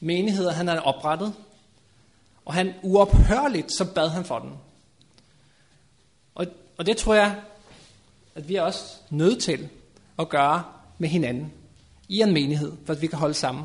menigheder, 0.00 0.52
han 0.52 0.68
havde 0.68 0.82
oprettet, 0.82 1.34
og 2.44 2.54
han 2.54 2.74
uophørligt, 2.82 3.72
så 3.72 3.84
bad 3.94 4.08
han 4.08 4.24
for 4.24 4.38
dem. 4.38 4.50
Og, 6.34 6.46
og 6.78 6.86
det 6.86 6.96
tror 6.96 7.14
jeg, 7.14 7.42
at 8.34 8.48
vi 8.48 8.54
er 8.54 8.62
også 8.62 8.84
nødt 9.10 9.42
til 9.42 9.68
at 10.18 10.28
gøre 10.28 10.64
med 10.98 11.08
hinanden 11.08 11.52
i 12.08 12.20
en 12.20 12.32
menighed, 12.32 12.72
for 12.86 12.92
at 12.92 13.02
vi 13.02 13.06
kan 13.06 13.18
holde 13.18 13.34
sammen. 13.34 13.64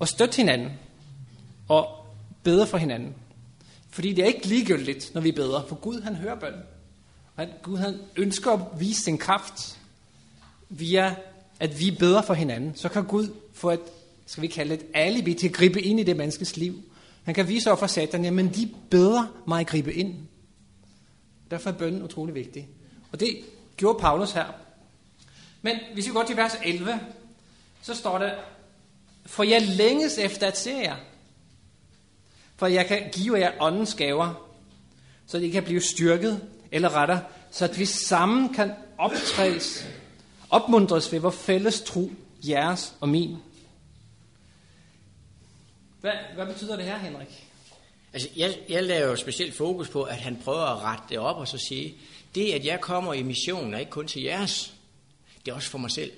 Og 0.00 0.08
støtte 0.08 0.36
hinanden. 0.36 0.72
Og 1.68 1.95
beder 2.46 2.66
for 2.66 2.78
hinanden. 2.78 3.14
Fordi 3.90 4.12
det 4.12 4.22
er 4.22 4.26
ikke 4.26 4.46
ligegyldigt, 4.46 5.14
når 5.14 5.20
vi 5.20 5.32
beder, 5.32 5.66
for 5.68 5.76
Gud 5.76 6.00
han 6.00 6.14
hører 6.14 6.34
bøn. 6.34 6.54
Og 7.36 7.46
Gud 7.62 7.78
han 7.78 7.98
ønsker 8.16 8.52
at 8.52 8.60
vise 8.80 9.02
sin 9.02 9.18
kraft 9.18 9.78
via, 10.68 11.14
at 11.60 11.80
vi 11.80 11.90
beder 11.98 12.22
for 12.22 12.34
hinanden. 12.34 12.76
Så 12.76 12.88
kan 12.88 13.04
Gud 13.04 13.28
få 13.52 13.70
et, 13.70 13.80
skal 14.26 14.42
vi 14.42 14.46
kalde 14.46 14.76
det 14.76 14.82
et 14.82 14.86
alibi 14.94 15.34
til 15.34 15.48
at 15.48 15.54
gribe 15.54 15.82
ind 15.82 16.00
i 16.00 16.02
det 16.02 16.16
menneskes 16.16 16.56
liv. 16.56 16.82
Han 17.24 17.34
kan 17.34 17.48
vise 17.48 17.70
over 17.70 17.76
for 17.76 17.86
satan, 17.86 18.24
jamen 18.24 18.54
de 18.54 18.70
beder 18.90 19.42
mig 19.48 19.60
at 19.60 19.66
gribe 19.66 19.94
ind. 19.94 20.14
Derfor 21.50 21.70
er 21.70 21.74
bønnen 21.74 22.02
utrolig 22.02 22.34
vigtig. 22.34 22.68
Og 23.12 23.20
det 23.20 23.36
gjorde 23.76 23.98
Paulus 23.98 24.32
her. 24.32 24.46
Men 25.62 25.76
hvis 25.94 26.06
vi 26.06 26.12
går 26.12 26.22
til 26.22 26.36
vers 26.36 26.56
11, 26.64 27.00
så 27.82 27.94
står 27.94 28.18
der, 28.18 28.34
for 29.26 29.42
jeg 29.42 29.62
længes 29.62 30.18
efter 30.18 30.46
at 30.46 30.58
se 30.58 30.70
jer, 30.70 30.96
for 32.56 32.66
jeg 32.66 32.86
kan 32.86 33.10
give 33.12 33.38
jer 33.38 33.52
åndens 33.60 33.94
gaver, 33.94 34.48
så 35.26 35.38
I 35.38 35.48
kan 35.48 35.64
blive 35.64 35.80
styrket, 35.80 36.48
eller 36.72 36.96
retter, 36.96 37.18
så 37.50 37.64
at 37.64 37.78
vi 37.78 37.84
sammen 37.84 38.54
kan 38.54 38.72
optræs, 38.98 39.86
opmuntres 40.50 41.12
ved 41.12 41.20
vores 41.20 41.36
fælles 41.36 41.80
tro, 41.80 42.10
jeres 42.48 42.94
og 43.00 43.08
min. 43.08 43.36
Hvad, 46.00 46.12
hvad 46.34 46.46
betyder 46.46 46.76
det 46.76 46.84
her, 46.84 46.98
Henrik? 46.98 47.46
Altså, 48.12 48.28
jeg, 48.36 48.58
jeg 48.68 48.84
laver 48.84 49.08
jo 49.08 49.16
specielt 49.16 49.54
fokus 49.54 49.88
på, 49.88 50.02
at 50.02 50.16
han 50.16 50.38
prøver 50.44 50.62
at 50.62 50.82
rette 50.82 51.04
det 51.08 51.18
op 51.18 51.36
og 51.36 51.48
så 51.48 51.58
sige, 51.58 51.94
det 52.34 52.52
at 52.52 52.64
jeg 52.64 52.80
kommer 52.80 53.12
i 53.12 53.22
missionen 53.22 53.74
er 53.74 53.78
ikke 53.78 53.90
kun 53.90 54.06
til 54.06 54.22
jeres, 54.22 54.74
det 55.44 55.50
er 55.50 55.54
også 55.54 55.70
for 55.70 55.78
mig 55.78 55.90
selv. 55.90 56.12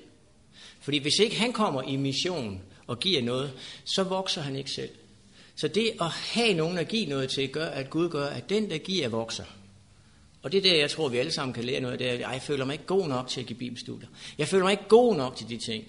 Fordi 0.81 0.99
hvis 0.99 1.19
ikke 1.19 1.41
han 1.41 1.53
kommer 1.53 1.83
i 1.83 1.97
mission 1.97 2.63
og 2.87 2.99
giver 3.01 3.23
noget, 3.23 3.53
så 3.85 4.03
vokser 4.03 4.41
han 4.41 4.57
ikke 4.57 4.71
selv. 4.71 4.91
Så 5.59 5.69
det 5.69 5.93
at 6.01 6.11
have 6.11 6.55
nogen 6.55 6.79
at 6.79 6.89
give 6.89 7.07
noget 7.07 7.31
til, 7.31 7.49
gør, 7.49 7.67
at 7.67 7.91
Gud 7.91 8.09
gør, 8.09 8.27
at 8.27 8.51
den, 8.51 8.71
der 8.71 8.79
giver, 8.79 9.09
vokser. 9.09 9.45
Og 10.43 10.53
det 10.53 10.59
er 10.59 10.63
det, 10.63 10.79
jeg 10.79 10.91
tror, 10.91 11.09
vi 11.09 11.19
alle 11.19 11.33
sammen 11.33 11.55
kan 11.55 11.65
lære 11.65 11.81
noget 11.81 11.93
af, 11.93 11.99
det 11.99 12.09
er, 12.09 12.13
at 12.13 12.21
jeg 12.21 12.43
føler 12.43 12.65
mig 12.65 12.73
ikke 12.73 12.87
god 12.87 13.09
nok 13.09 13.29
til 13.29 13.41
at 13.41 13.47
give 13.47 13.59
bibelstudier. 13.59 14.09
Jeg 14.39 14.49
føler 14.49 14.65
mig 14.65 14.71
ikke 14.71 14.89
god 14.89 15.17
nok 15.17 15.37
til 15.37 15.49
de 15.49 15.57
ting. 15.57 15.85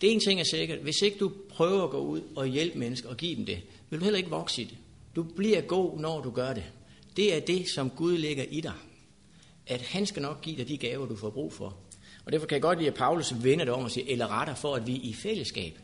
Det 0.00 0.12
ene 0.12 0.20
ting 0.20 0.40
er 0.40 0.44
sikkert, 0.44 0.78
hvis 0.78 1.02
ikke 1.02 1.18
du 1.18 1.32
prøver 1.48 1.84
at 1.84 1.90
gå 1.90 1.98
ud 1.98 2.20
og 2.36 2.46
hjælpe 2.46 2.78
mennesker 2.78 3.08
og 3.08 3.16
give 3.16 3.36
dem 3.36 3.46
det, 3.46 3.60
vil 3.90 4.00
du 4.00 4.04
heller 4.04 4.18
ikke 4.18 4.30
vokse 4.30 4.62
i 4.62 4.64
det. 4.64 4.76
Du 5.16 5.22
bliver 5.22 5.60
god, 5.60 5.98
når 5.98 6.20
du 6.20 6.30
gør 6.30 6.52
det. 6.52 6.64
Det 7.16 7.36
er 7.36 7.40
det, 7.40 7.68
som 7.74 7.90
Gud 7.90 8.18
lægger 8.18 8.44
i 8.50 8.60
dig. 8.60 8.74
At 9.66 9.82
han 9.82 10.06
skal 10.06 10.22
nok 10.22 10.42
give 10.42 10.56
dig 10.56 10.68
de 10.68 10.76
gaver, 10.76 11.06
du 11.06 11.16
får 11.16 11.30
brug 11.30 11.52
for. 11.52 11.76
Og 12.24 12.32
derfor 12.32 12.46
kan 12.46 12.54
jeg 12.54 12.62
godt 12.62 12.78
lide, 12.78 12.90
at 12.90 12.94
Paulus 12.94 13.34
vender 13.42 13.64
det 13.64 13.74
om 13.74 13.84
og 13.84 13.90
siger, 13.90 14.12
eller 14.12 14.40
retter 14.40 14.54
for, 14.54 14.74
at 14.74 14.86
vi 14.86 14.94
i 14.94 15.14
fællesskab, 15.14 15.78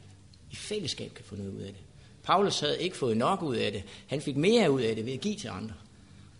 i 0.50 0.56
fællesskab 0.56 1.14
kan 1.14 1.24
få 1.24 1.36
noget 1.36 1.50
ud 1.50 1.60
af 1.60 1.72
det. 1.72 1.82
Paulus 2.22 2.60
havde 2.60 2.82
ikke 2.82 2.96
fået 2.96 3.16
nok 3.16 3.42
ud 3.42 3.56
af 3.56 3.72
det. 3.72 3.82
Han 4.06 4.20
fik 4.20 4.36
mere 4.36 4.70
ud 4.70 4.80
af 4.80 4.96
det 4.96 5.06
ved 5.06 5.12
at 5.12 5.20
give 5.20 5.36
til 5.36 5.48
andre. 5.48 5.74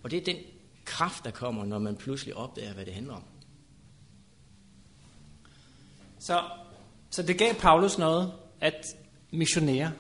Og 0.03 0.11
det 0.11 0.17
er 0.17 0.25
den 0.25 0.37
kraft, 0.85 1.25
der 1.25 1.31
kommer, 1.31 1.65
når 1.65 1.79
man 1.79 1.97
pludselig 1.97 2.37
opdager, 2.37 2.73
hvad 2.73 2.85
det 2.85 2.95
handler 2.95 3.15
om. 3.15 3.23
Så, 6.19 6.43
så 7.11 7.23
det 7.23 7.39
gav 7.39 7.55
Paulus 7.55 7.99
noget 7.99 8.33
at 8.61 8.87
missionere. 9.31 9.93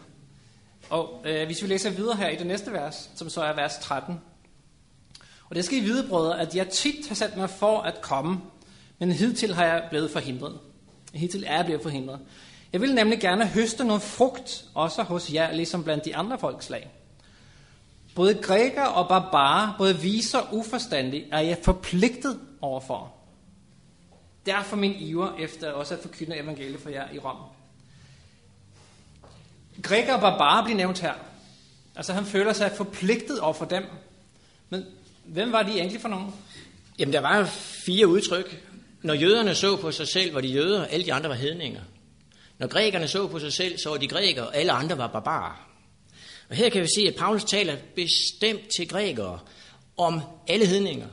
Og 0.90 1.22
øh, 1.24 1.46
hvis 1.46 1.62
vi 1.62 1.68
læser 1.68 1.90
videre 1.90 2.16
her 2.16 2.28
i 2.28 2.36
det 2.36 2.46
næste 2.46 2.72
vers, 2.72 3.10
som 3.14 3.28
så 3.28 3.42
er 3.42 3.54
vers 3.54 3.78
13. 3.78 4.20
Og 5.48 5.56
det 5.56 5.64
skal 5.64 5.78
I 5.78 5.80
vide, 5.80 6.08
brødre, 6.08 6.40
at 6.40 6.56
jeg 6.56 6.68
tit 6.68 7.08
har 7.08 7.14
sat 7.14 7.36
mig 7.36 7.50
for 7.50 7.80
at 7.80 8.02
komme, 8.02 8.40
men 8.98 9.12
hidtil 9.12 9.54
har 9.54 9.64
jeg 9.64 9.86
blevet 9.90 10.10
forhindret. 10.10 10.58
Hidtil 11.14 11.44
er 11.46 11.56
jeg 11.56 11.64
blevet 11.64 11.82
forhindret. 11.82 12.20
Jeg 12.72 12.80
vil 12.80 12.94
nemlig 12.94 13.20
gerne 13.20 13.46
høste 13.46 13.84
noget 13.84 14.02
frugt, 14.02 14.64
også 14.74 15.02
hos 15.02 15.32
jer, 15.32 15.52
ligesom 15.52 15.84
blandt 15.84 16.04
de 16.04 16.16
andre 16.16 16.38
folkslag. 16.38 16.90
Både 18.14 18.34
græker 18.34 18.84
og 18.84 19.08
barbarer, 19.08 19.74
både 19.78 19.98
viser 19.98 20.38
og 20.38 20.56
uforstandige, 20.56 21.26
er 21.32 21.40
jeg 21.40 21.58
forpligtet 21.62 22.40
overfor. 22.60 23.12
Derfor 24.46 24.76
min 24.76 24.94
iver 24.94 25.36
efter 25.38 25.72
også 25.72 25.94
at 25.94 26.00
forkynde 26.00 26.36
evangeliet 26.36 26.80
for 26.80 26.90
jer 26.90 27.12
i 27.12 27.18
Rom. 27.18 27.36
Græker 29.82 30.14
og 30.14 30.20
barbarer 30.20 30.64
bliver 30.64 30.76
nævnt 30.76 31.00
her. 31.00 31.14
Altså 31.96 32.12
han 32.12 32.24
føler 32.24 32.52
sig 32.52 32.72
forpligtet 32.76 33.40
over 33.40 33.52
for 33.52 33.64
dem. 33.64 33.84
Men 34.70 34.84
hvem 35.24 35.52
var 35.52 35.62
de 35.62 35.70
egentlig 35.70 36.00
for 36.00 36.08
nogen? 36.08 36.34
Jamen 36.98 37.12
der 37.12 37.20
var 37.20 37.44
fire 37.86 38.06
udtryk. 38.06 38.68
Når 39.02 39.14
jøderne 39.14 39.54
så 39.54 39.76
på 39.76 39.92
sig 39.92 40.08
selv, 40.08 40.34
var 40.34 40.40
de 40.40 40.48
jøder, 40.48 40.84
alle 40.84 41.06
de 41.06 41.12
andre 41.12 41.28
var 41.28 41.34
hedninger. 41.34 41.80
Når 42.58 42.66
grækerne 42.66 43.08
så 43.08 43.26
på 43.26 43.38
sig 43.38 43.52
selv, 43.52 43.78
så 43.78 43.90
var 43.90 43.96
de 43.96 44.08
grækere, 44.08 44.46
og 44.46 44.56
alle 44.56 44.72
andre 44.72 44.98
var 44.98 45.06
barbarer. 45.06 45.68
Og 46.48 46.56
her 46.56 46.68
kan 46.68 46.82
vi 46.82 46.86
se, 46.96 47.08
at 47.08 47.14
Paulus 47.14 47.44
taler 47.44 47.76
bestemt 47.94 48.68
til 48.76 48.88
grækere 48.88 49.38
om 49.96 50.20
alle 50.48 50.66
hedninger. 50.66 51.08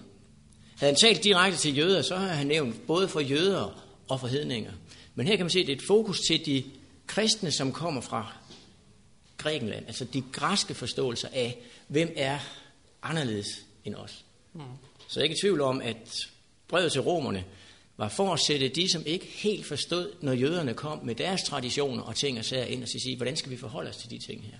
Havde 0.77 0.91
han 0.93 0.95
talt 0.95 1.23
direkte 1.23 1.59
til 1.59 1.77
jøder, 1.77 2.01
så 2.01 2.15
har 2.15 2.27
han 2.27 2.47
nævnt 2.47 2.87
både 2.87 3.07
for 3.07 3.19
jøder 3.19 3.85
og 4.07 4.19
for 4.19 4.27
hedninger. 4.27 4.71
Men 5.15 5.27
her 5.27 5.35
kan 5.35 5.45
man 5.45 5.49
se, 5.49 5.59
at 5.59 5.67
det 5.67 5.73
er 5.73 5.77
et 5.77 5.87
fokus 5.87 6.19
til 6.19 6.45
de 6.45 6.63
kristne, 7.07 7.51
som 7.51 7.71
kommer 7.71 8.01
fra 8.01 8.33
Grækenland. 9.37 9.87
Altså 9.87 10.05
de 10.05 10.23
græske 10.31 10.73
forståelser 10.73 11.27
af, 11.33 11.57
hvem 11.87 12.13
er 12.15 12.39
anderledes 13.03 13.47
end 13.85 13.95
os. 13.95 14.25
Mm. 14.53 14.61
Så 15.07 15.19
jeg 15.19 15.21
er 15.21 15.23
ikke 15.23 15.35
i 15.35 15.41
tvivl 15.41 15.61
om, 15.61 15.81
at 15.81 16.27
brevet 16.67 16.91
til 16.91 17.01
romerne 17.01 17.45
var 17.99 18.07
for 18.07 18.33
at 18.33 18.39
sætte 18.39 18.67
de, 18.67 18.91
som 18.91 19.03
ikke 19.05 19.25
helt 19.25 19.65
forstod, 19.65 20.11
når 20.21 20.33
jøderne 20.33 20.73
kom 20.73 20.99
med 21.03 21.15
deres 21.15 21.43
traditioner 21.43 22.03
og 22.03 22.15
ting 22.15 22.39
og 22.39 22.45
sager 22.45 22.65
ind 22.65 22.83
og 22.83 22.89
sige, 22.89 23.17
hvordan 23.17 23.35
skal 23.35 23.51
vi 23.51 23.57
forholde 23.57 23.89
os 23.89 23.97
til 23.97 24.09
de 24.09 24.17
ting 24.17 24.43
her? 24.43 24.57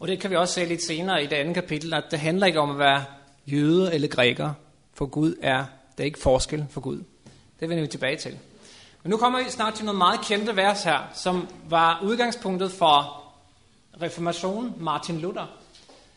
Og 0.00 0.08
det 0.08 0.20
kan 0.20 0.30
vi 0.30 0.36
også 0.36 0.54
se 0.54 0.64
lidt 0.64 0.82
senere 0.82 1.24
i 1.24 1.26
det 1.26 1.36
andet 1.36 1.54
kapitel, 1.54 1.94
at 1.94 2.04
det 2.10 2.18
handler 2.18 2.46
ikke 2.46 2.60
om 2.60 2.70
at 2.70 2.78
være 2.78 3.04
jøde 3.46 3.94
eller 3.94 4.08
græker, 4.08 4.52
for 4.94 5.06
Gud 5.06 5.34
er, 5.42 5.64
der 5.96 6.02
er 6.02 6.04
ikke 6.04 6.18
forskel 6.18 6.66
for 6.70 6.80
Gud. 6.80 7.02
Det 7.60 7.68
vender 7.68 7.82
vi 7.82 7.88
tilbage 7.88 8.16
til. 8.16 8.38
Men 9.02 9.10
nu 9.10 9.16
kommer 9.16 9.44
vi 9.44 9.50
snart 9.50 9.74
til 9.74 9.84
noget 9.84 9.98
meget 9.98 10.20
kendte 10.20 10.56
vers 10.56 10.82
her, 10.82 10.98
som 11.14 11.48
var 11.68 12.00
udgangspunktet 12.04 12.72
for 12.72 13.22
reformationen, 14.02 14.74
Martin 14.78 15.18
Luther. 15.18 15.46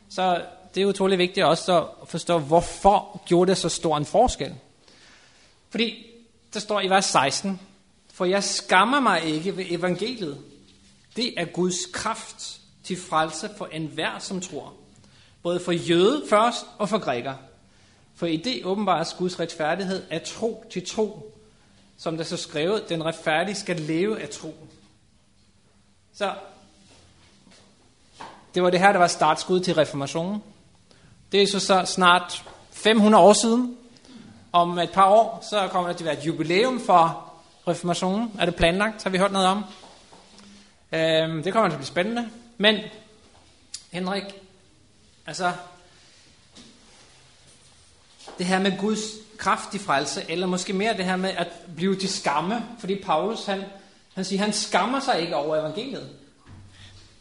Så 0.09 0.41
det 0.75 0.83
er 0.83 0.85
utrolig 0.85 1.17
vigtigt 1.17 1.45
også 1.45 1.79
at 2.01 2.07
forstå, 2.07 2.39
hvorfor 2.39 3.21
gjorde 3.25 3.49
det 3.49 3.57
så 3.57 3.69
stor 3.69 3.97
en 3.97 4.05
forskel. 4.05 4.55
Fordi 5.69 6.05
der 6.53 6.59
står 6.59 6.81
i 6.81 6.89
vers 6.89 7.05
16, 7.05 7.59
for 8.13 8.25
jeg 8.25 8.43
skammer 8.43 8.99
mig 8.99 9.23
ikke 9.23 9.57
ved 9.57 9.65
evangeliet. 9.69 10.37
Det 11.15 11.39
er 11.39 11.45
Guds 11.45 11.85
kraft 11.93 12.59
til 12.83 12.97
frelse 12.97 13.49
for 13.57 13.65
enhver, 13.65 14.19
som 14.19 14.41
tror. 14.41 14.73
Både 15.43 15.59
for 15.59 15.71
jøde 15.71 16.23
først 16.29 16.65
og 16.77 16.89
for 16.89 16.97
græker. 16.97 17.35
For 18.15 18.25
i 18.25 18.37
det 18.37 18.65
åbenbares 18.65 19.13
Guds 19.13 19.39
retfærdighed 19.39 20.03
er 20.09 20.19
tro 20.19 20.65
til 20.71 20.87
tro. 20.87 21.35
Som 21.97 22.17
der 22.17 22.23
så 22.23 22.37
skrevet, 22.37 22.89
den 22.89 23.05
retfærdige 23.05 23.55
skal 23.55 23.75
leve 23.75 24.21
af 24.21 24.29
tro. 24.29 24.67
Så 26.13 26.33
det 28.55 28.63
var 28.63 28.69
det 28.69 28.79
her, 28.79 28.91
der 28.91 28.99
var 28.99 29.07
startskud 29.07 29.59
til 29.59 29.73
reformationen. 29.73 30.43
Det 31.31 31.41
er 31.41 31.47
så, 31.47 31.59
så 31.59 31.85
snart 31.85 32.45
500 32.71 33.23
år 33.23 33.33
siden. 33.33 33.77
Om 34.51 34.79
et 34.79 34.91
par 34.91 35.09
år, 35.09 35.47
så 35.49 35.67
kommer 35.67 35.89
der 35.89 35.97
til 35.97 36.03
at 36.03 36.09
være 36.09 36.19
et 36.19 36.27
jubilæum 36.27 36.79
for 36.85 37.33
reformationen. 37.67 38.31
Er 38.39 38.45
det 38.45 38.55
planlagt? 38.55 39.03
Har 39.03 39.09
vi 39.09 39.17
hørt 39.17 39.31
noget 39.31 39.47
om? 39.47 39.63
Øhm, 40.91 41.43
det 41.43 41.53
kommer 41.53 41.69
til 41.69 41.73
at 41.73 41.79
blive 41.79 41.85
spændende. 41.85 42.29
Men, 42.57 42.79
Henrik, 43.91 44.23
altså, 45.27 45.51
det 48.37 48.45
her 48.45 48.59
med 48.59 48.77
Guds 48.77 49.01
kraftig 49.37 49.81
frelse, 49.81 50.21
eller 50.29 50.47
måske 50.47 50.73
mere 50.73 50.97
det 50.97 51.05
her 51.05 51.15
med 51.15 51.29
at 51.29 51.47
blive 51.75 51.95
til 51.95 52.09
skamme, 52.09 52.65
fordi 52.79 53.01
Paulus, 53.01 53.45
han, 53.45 53.63
han 54.13 54.25
siger, 54.25 54.41
han 54.41 54.53
skammer 54.53 54.99
sig 54.99 55.21
ikke 55.21 55.35
over 55.35 55.55
evangeliet. 55.55 56.09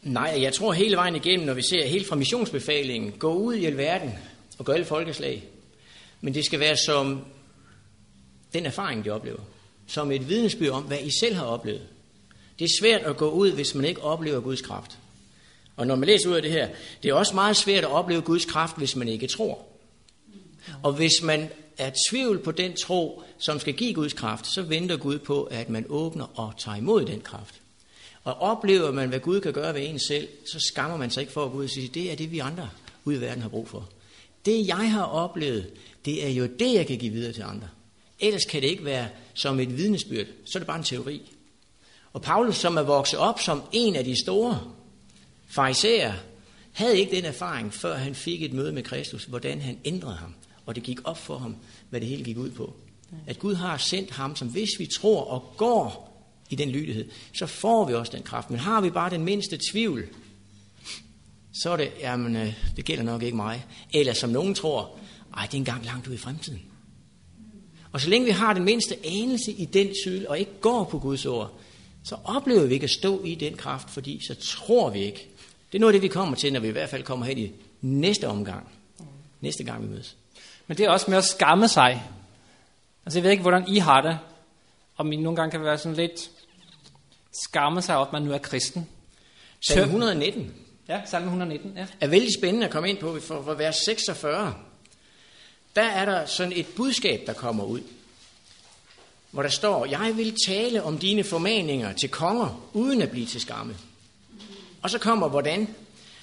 Nej, 0.01 0.37
jeg 0.41 0.53
tror 0.53 0.73
hele 0.73 0.95
vejen 0.95 1.15
igennem, 1.15 1.45
når 1.45 1.53
vi 1.53 1.61
ser 1.61 1.87
helt 1.87 2.07
fra 2.07 2.15
missionsbefalingen, 2.15 3.11
gå 3.11 3.33
ud 3.33 3.53
i 3.53 3.65
alverden 3.65 4.13
og 4.59 4.65
gør 4.65 4.73
alle 4.73 4.85
folkeslag. 4.85 5.43
Men 6.21 6.33
det 6.33 6.45
skal 6.45 6.59
være 6.59 6.77
som 6.77 7.25
den 8.53 8.65
erfaring, 8.65 9.05
de 9.05 9.09
oplever. 9.09 9.39
Som 9.87 10.11
et 10.11 10.29
vidnesbyrd 10.29 10.71
om, 10.71 10.83
hvad 10.83 10.99
I 11.03 11.09
selv 11.19 11.35
har 11.35 11.45
oplevet. 11.45 11.81
Det 12.59 12.65
er 12.65 12.69
svært 12.79 13.01
at 13.01 13.17
gå 13.17 13.29
ud, 13.29 13.51
hvis 13.51 13.75
man 13.75 13.85
ikke 13.85 14.01
oplever 14.01 14.39
Guds 14.39 14.61
kraft. 14.61 14.97
Og 15.75 15.87
når 15.87 15.95
man 15.95 16.07
læser 16.07 16.29
ud 16.29 16.35
af 16.35 16.41
det 16.41 16.51
her, 16.51 16.69
det 17.03 17.09
er 17.09 17.13
også 17.13 17.35
meget 17.35 17.57
svært 17.57 17.83
at 17.83 17.89
opleve 17.89 18.21
Guds 18.21 18.45
kraft, 18.45 18.77
hvis 18.77 18.95
man 18.95 19.07
ikke 19.07 19.27
tror. 19.27 19.65
Og 20.83 20.93
hvis 20.93 21.21
man 21.23 21.49
er 21.77 21.91
tvivl 22.09 22.39
på 22.39 22.51
den 22.51 22.73
tro, 22.73 23.23
som 23.37 23.59
skal 23.59 23.73
give 23.73 23.93
Guds 23.93 24.13
kraft, 24.13 24.47
så 24.47 24.61
venter 24.61 24.97
Gud 24.97 25.19
på, 25.19 25.43
at 25.43 25.69
man 25.69 25.85
åbner 25.89 26.39
og 26.39 26.53
tager 26.57 26.77
imod 26.77 27.05
den 27.05 27.21
kraft. 27.21 27.55
Og 28.23 28.33
oplever 28.33 28.91
man, 28.91 29.09
hvad 29.09 29.19
Gud 29.19 29.41
kan 29.41 29.53
gøre 29.53 29.73
ved 29.73 29.89
en 29.89 29.99
selv, 29.99 30.27
så 30.51 30.59
skammer 30.59 30.97
man 30.97 31.11
sig 31.11 31.21
ikke 31.21 31.33
for 31.33 31.45
at 31.45 31.51
gå 31.51 31.57
ud 31.57 31.63
og 31.63 31.69
sige, 31.69 31.87
det 31.87 32.11
er 32.11 32.15
det, 32.15 32.31
vi 32.31 32.39
andre 32.39 32.69
ude 33.05 33.17
i 33.17 33.21
verden 33.21 33.41
har 33.41 33.49
brug 33.49 33.67
for. 33.67 33.89
Det, 34.45 34.67
jeg 34.67 34.91
har 34.91 35.03
oplevet, 35.03 35.71
det 36.05 36.25
er 36.25 36.29
jo 36.29 36.47
det, 36.59 36.73
jeg 36.73 36.87
kan 36.87 36.97
give 36.97 37.13
videre 37.13 37.33
til 37.33 37.41
andre. 37.41 37.67
Ellers 38.19 38.45
kan 38.45 38.61
det 38.61 38.67
ikke 38.67 38.85
være 38.85 39.07
som 39.33 39.59
et 39.59 39.77
vidnesbyrd, 39.77 40.25
så 40.45 40.57
er 40.57 40.59
det 40.59 40.67
bare 40.67 40.77
en 40.77 40.83
teori. 40.83 41.31
Og 42.13 42.21
Paulus, 42.21 42.55
som 42.55 42.77
er 42.77 42.81
vokset 42.81 43.19
op 43.19 43.39
som 43.39 43.63
en 43.71 43.95
af 43.95 44.03
de 44.03 44.21
store 44.21 44.61
farisæer, 45.47 46.13
havde 46.71 46.99
ikke 46.99 47.15
den 47.15 47.25
erfaring, 47.25 47.73
før 47.73 47.95
han 47.95 48.15
fik 48.15 48.43
et 48.43 48.53
møde 48.53 48.71
med 48.71 48.83
Kristus, 48.83 49.23
hvordan 49.23 49.61
han 49.61 49.77
ændrede 49.85 50.15
ham. 50.15 50.33
Og 50.65 50.75
det 50.75 50.83
gik 50.83 50.99
op 51.03 51.17
for 51.17 51.37
ham, 51.37 51.55
hvad 51.89 51.99
det 51.99 52.09
hele 52.09 52.23
gik 52.23 52.37
ud 52.37 52.49
på. 52.49 52.75
At 53.27 53.39
Gud 53.39 53.55
har 53.55 53.77
sendt 53.77 54.11
ham, 54.11 54.35
som 54.35 54.47
hvis 54.47 54.69
vi 54.79 54.85
tror 54.85 55.23
og 55.23 55.53
går 55.57 56.09
i 56.49 56.55
den 56.55 56.69
lydighed, 56.69 57.09
så 57.33 57.45
får 57.45 57.87
vi 57.87 57.93
også 57.93 58.11
den 58.15 58.23
kraft. 58.23 58.49
Men 58.49 58.59
har 58.59 58.81
vi 58.81 58.89
bare 58.89 59.09
den 59.09 59.23
mindste 59.23 59.59
tvivl, 59.71 60.07
så 61.53 61.69
er 61.69 61.77
det, 61.77 61.91
jamen, 61.99 62.35
øh, 62.35 62.53
det 62.75 62.85
gælder 62.85 63.03
nok 63.03 63.23
ikke 63.23 63.37
mig. 63.37 63.65
Eller 63.93 64.13
som 64.13 64.29
nogen 64.29 64.55
tror, 64.55 64.97
ej, 65.37 65.45
det 65.45 65.53
er 65.53 65.57
engang 65.57 65.85
langt 65.85 66.07
ud 66.07 66.13
i 66.13 66.17
fremtiden. 66.17 66.61
Og 67.91 68.01
så 68.01 68.09
længe 68.09 68.25
vi 68.25 68.31
har 68.31 68.53
den 68.53 68.63
mindste 68.63 68.95
anelse 69.05 69.51
i 69.51 69.65
den 69.65 69.87
tvivl, 70.03 70.27
og 70.27 70.39
ikke 70.39 70.51
går 70.61 70.83
på 70.83 70.99
Guds 70.99 71.25
ord, 71.25 71.59
så 72.03 72.15
oplever 72.23 72.65
vi 72.65 72.73
ikke 72.73 72.83
at 72.83 72.89
stå 72.89 73.23
i 73.23 73.35
den 73.35 73.57
kraft, 73.57 73.89
fordi 73.89 74.19
så 74.27 74.35
tror 74.35 74.89
vi 74.89 74.99
ikke, 74.99 75.29
Det 75.71 75.77
er 75.77 75.79
noget 75.79 75.93
af 75.93 76.01
det, 76.01 76.01
vi 76.01 76.13
kommer 76.13 76.35
til, 76.35 76.53
når 76.53 76.59
vi 76.59 76.67
i 76.67 76.71
hvert 76.71 76.89
fald 76.89 77.03
kommer 77.03 77.25
hen 77.25 77.37
i 77.37 77.51
næste 77.81 78.27
omgang. 78.27 78.67
Næste 79.41 79.63
gang, 79.63 79.83
vi 79.83 79.87
mødes. 79.87 80.17
Men 80.67 80.77
det 80.77 80.85
er 80.85 80.89
også 80.89 81.05
med 81.09 81.17
at 81.17 81.23
skamme 81.23 81.67
sig. 81.67 82.03
Altså 83.05 83.19
jeg 83.19 83.23
ved 83.23 83.31
ikke, 83.31 83.41
hvordan 83.41 83.67
I 83.67 83.77
har 83.77 84.01
det. 84.01 84.19
Om 84.97 85.11
I 85.11 85.15
nogle 85.15 85.35
gange 85.35 85.51
kan 85.51 85.63
være 85.63 85.77
sådan 85.77 85.95
lidt 85.95 86.31
skamme 87.43 87.81
sig, 87.81 87.99
at 87.99 88.13
man 88.13 88.21
nu 88.21 88.31
er 88.31 88.37
kristen. 88.37 88.89
Salme 89.59 89.83
119 89.83 90.53
Ja, 90.89 91.01
salme 91.05 91.25
119, 91.25 91.73
ja. 91.75 91.85
er 91.99 92.07
vældig 92.07 92.33
spændende 92.33 92.65
at 92.65 92.71
komme 92.71 92.89
ind 92.89 92.97
på, 92.97 93.19
for, 93.19 93.43
for 93.43 93.53
vers 93.53 93.75
46. 93.75 94.55
Der 95.75 95.81
er 95.81 96.05
der 96.05 96.25
sådan 96.25 96.53
et 96.55 96.67
budskab, 96.75 97.27
der 97.27 97.33
kommer 97.33 97.63
ud, 97.63 97.81
hvor 99.31 99.41
der 99.41 99.49
står, 99.49 99.85
jeg 99.85 100.13
vil 100.17 100.35
tale 100.47 100.83
om 100.83 100.97
dine 100.97 101.23
formaninger 101.23 101.93
til 101.93 102.09
konger, 102.09 102.69
uden 102.73 103.01
at 103.01 103.11
blive 103.11 103.25
til 103.25 103.41
skamme. 103.41 103.75
Og 104.81 104.89
så 104.89 104.99
kommer 104.99 105.29
hvordan? 105.29 105.67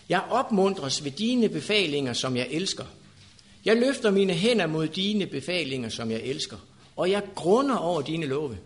Jeg 0.08 0.23
opmuntres 0.30 1.04
ved 1.04 1.11
dine 1.11 1.49
befalinger, 1.49 2.12
som 2.12 2.37
jeg 2.37 2.46
elsker. 2.50 2.85
Jeg 3.64 3.76
løfter 3.76 4.11
mine 4.11 4.32
hænder 4.32 4.66
mod 4.66 4.88
dine 4.88 5.26
befalinger, 5.26 5.88
som 5.88 6.11
jeg 6.11 6.20
elsker. 6.20 6.56
Og 6.96 7.11
jeg 7.11 7.23
grunder 7.35 7.76
over 7.76 8.02
dine 8.02 8.26
love. 8.26 8.58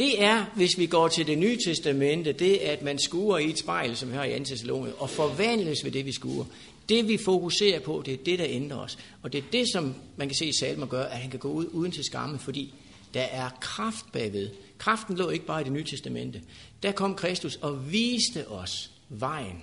Det 0.00 0.22
er, 0.22 0.44
hvis 0.54 0.78
vi 0.78 0.86
går 0.86 1.08
til 1.08 1.26
det 1.26 1.38
nye 1.38 1.58
testamente, 1.66 2.32
det 2.32 2.56
at 2.56 2.82
man 2.82 2.98
skuer 2.98 3.38
i 3.38 3.50
et 3.50 3.58
spejl, 3.58 3.96
som 3.96 4.12
her 4.12 4.22
i 4.22 4.32
Antisalone, 4.32 4.94
og 4.94 5.10
forvandles 5.10 5.84
ved 5.84 5.90
det, 5.90 6.06
vi 6.06 6.12
skuer. 6.12 6.44
Det 6.88 7.08
vi 7.08 7.16
fokuserer 7.16 7.80
på, 7.80 8.02
det 8.06 8.14
er 8.14 8.24
det, 8.24 8.38
der 8.38 8.46
ændrer 8.48 8.78
os. 8.78 8.98
Og 9.22 9.32
det 9.32 9.38
er 9.38 9.42
det, 9.52 9.66
som 9.72 9.94
man 10.16 10.28
kan 10.28 10.36
se 10.36 10.46
i 10.46 10.52
Salmer 10.60 10.86
gør, 10.86 11.02
at 11.02 11.18
han 11.18 11.30
kan 11.30 11.38
gå 11.38 11.48
ud 11.48 11.66
uden 11.66 11.92
til 11.92 12.04
skamme, 12.04 12.38
fordi 12.38 12.74
der 13.14 13.22
er 13.22 13.50
kraft 13.60 14.12
bagved. 14.12 14.50
Kraften 14.78 15.16
lå 15.16 15.30
ikke 15.30 15.46
bare 15.46 15.60
i 15.60 15.64
det 15.64 15.72
nye 15.72 15.84
testamente. 15.84 16.42
Der 16.82 16.92
kom 16.92 17.14
Kristus 17.14 17.56
og 17.56 17.92
viste 17.92 18.48
os 18.48 18.90
vejen. 19.08 19.62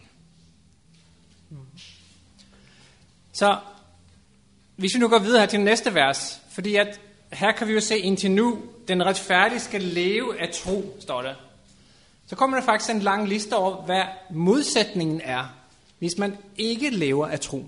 Så 3.33 3.57
hvis 4.75 4.93
vi 4.93 4.99
nu 4.99 5.07
går 5.07 5.19
videre 5.19 5.39
her 5.39 5.47
til 5.47 5.59
næste 5.59 5.93
vers, 5.93 6.39
fordi 6.51 6.75
at 6.75 6.99
her 7.33 7.51
kan 7.51 7.67
vi 7.67 7.73
jo 7.73 7.79
se 7.79 7.97
indtil 7.97 8.31
nu, 8.31 8.61
den 8.87 9.05
retfærdige 9.05 9.59
skal 9.59 9.81
leve 9.81 10.39
af 10.39 10.49
tro, 10.53 10.97
står 10.99 11.21
der. 11.21 11.33
Så 12.27 12.35
kommer 12.35 12.57
der 12.57 12.65
faktisk 12.65 12.89
en 12.89 12.99
lang 12.99 13.27
liste 13.27 13.55
over, 13.55 13.85
hvad 13.85 14.03
modsætningen 14.31 15.21
er, 15.21 15.43
hvis 15.99 16.17
man 16.17 16.37
ikke 16.57 16.89
lever 16.89 17.27
af 17.27 17.39
tro. 17.39 17.65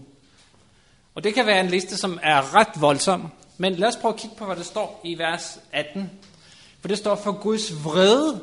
Og 1.15 1.23
det 1.23 1.33
kan 1.33 1.45
være 1.45 1.59
en 1.59 1.67
liste, 1.67 1.97
som 1.97 2.19
er 2.23 2.55
ret 2.55 2.81
voldsom. 2.81 3.29
Men 3.57 3.75
lad 3.75 3.87
os 3.87 3.95
prøve 3.95 4.13
at 4.13 4.19
kigge 4.19 4.35
på, 4.35 4.45
hvad 4.45 4.55
der 4.55 4.63
står 4.63 5.01
i 5.03 5.17
vers 5.17 5.59
18. 5.71 6.11
For 6.81 6.87
det 6.87 6.97
står, 6.97 7.15
for 7.15 7.31
Guds 7.31 7.83
vrede 7.83 8.41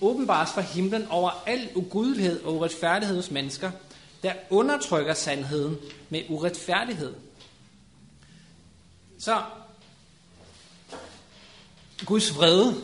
åbenbares 0.00 0.50
fra 0.50 0.60
himlen 0.60 1.06
over 1.10 1.42
al 1.46 1.68
ugudelighed 1.74 2.44
og 2.44 2.54
uretfærdighed 2.54 3.16
hos 3.16 3.30
mennesker, 3.30 3.70
der 4.22 4.32
undertrykker 4.50 5.14
sandheden 5.14 5.76
med 6.10 6.22
uretfærdighed. 6.28 7.14
Så 9.18 9.42
Guds 12.06 12.36
vrede. 12.36 12.82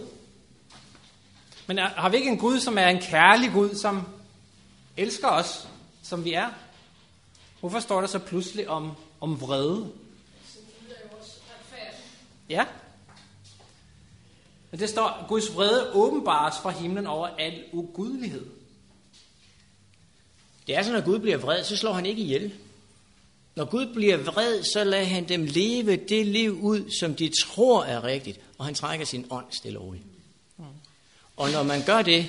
Men 1.66 1.78
er, 1.78 1.88
har 1.88 2.08
vi 2.08 2.16
ikke 2.16 2.30
en 2.30 2.38
Gud, 2.38 2.60
som 2.60 2.78
er 2.78 2.86
en 2.86 3.00
kærlig 3.00 3.52
Gud, 3.52 3.74
som 3.74 4.02
elsker 4.96 5.28
os, 5.28 5.68
som 6.02 6.24
vi 6.24 6.32
er? 6.32 6.48
Hvorfor 7.60 7.80
står 7.80 8.00
der 8.00 8.08
så 8.08 8.18
pludselig 8.18 8.68
om, 8.68 8.92
om 9.20 9.40
vrede? 9.40 9.92
Ja. 12.48 12.64
Men 14.70 14.80
det 14.80 14.88
står, 14.88 15.24
Guds 15.28 15.54
vrede 15.54 15.92
åbenbares 15.92 16.58
fra 16.58 16.70
himlen 16.70 17.06
over 17.06 17.26
al 17.26 17.64
ugudelighed. 17.72 18.46
Det 20.66 20.76
er 20.76 20.82
sådan, 20.82 20.98
at 20.98 21.04
Gud 21.04 21.18
bliver 21.18 21.36
vred, 21.36 21.64
så 21.64 21.76
slår 21.76 21.92
han 21.92 22.06
ikke 22.06 22.22
ihjel. 22.22 22.54
Når 23.58 23.64
Gud 23.64 23.86
bliver 23.94 24.16
vred, 24.16 24.62
så 24.62 24.84
lader 24.84 25.04
han 25.04 25.28
dem 25.28 25.44
leve 25.44 25.96
det 25.96 26.26
liv 26.26 26.60
ud, 26.60 26.90
som 27.00 27.14
de 27.14 27.28
tror 27.28 27.84
er 27.84 28.04
rigtigt, 28.04 28.40
og 28.58 28.64
han 28.64 28.74
trækker 28.74 29.06
sin 29.06 29.26
ånd 29.30 29.46
stille 29.50 29.78
over. 29.78 29.94
Og 31.36 31.50
når 31.50 31.62
man 31.62 31.84
gør 31.86 32.02
det, 32.02 32.26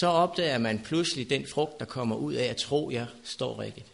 så 0.00 0.06
opdager 0.06 0.58
man 0.58 0.78
pludselig 0.84 1.30
den 1.30 1.46
frugt, 1.46 1.80
der 1.80 1.86
kommer 1.86 2.16
ud 2.16 2.34
af 2.34 2.44
at 2.44 2.56
tro, 2.56 2.90
jeg 2.90 3.06
står 3.24 3.60
rigtigt. 3.60 3.86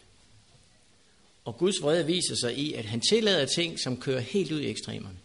Og 1.44 1.58
Guds 1.58 1.82
vrede 1.82 2.06
viser 2.06 2.34
sig 2.40 2.58
i, 2.58 2.72
at 2.72 2.84
han 2.84 3.00
tillader 3.00 3.46
ting, 3.46 3.80
som 3.80 4.00
kører 4.00 4.20
helt 4.20 4.52
ud 4.52 4.60
i 4.60 4.70
ekstremerne. 4.70 5.16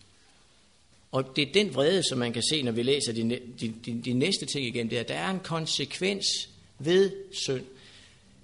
Og 1.12 1.36
det 1.36 1.48
er 1.48 1.54
den 1.54 1.76
vrede, 1.76 2.04
som 2.10 2.18
man 2.18 2.34
kan 2.34 2.44
se, 2.50 2.64
når 2.64 2.72
vi 2.72 2.84
læser 2.84 3.14
de, 3.14 3.40
de, 3.62 3.74
de, 3.86 4.02
de 4.06 4.14
næste 4.14 4.46
ting 4.46 4.66
igen, 4.66 4.90
det 4.90 5.00
er, 5.00 5.04
der 5.04 5.16
er 5.16 5.30
en 5.30 5.40
konsekvens 5.40 6.26
ved 6.80 7.12
synd. 7.32 7.66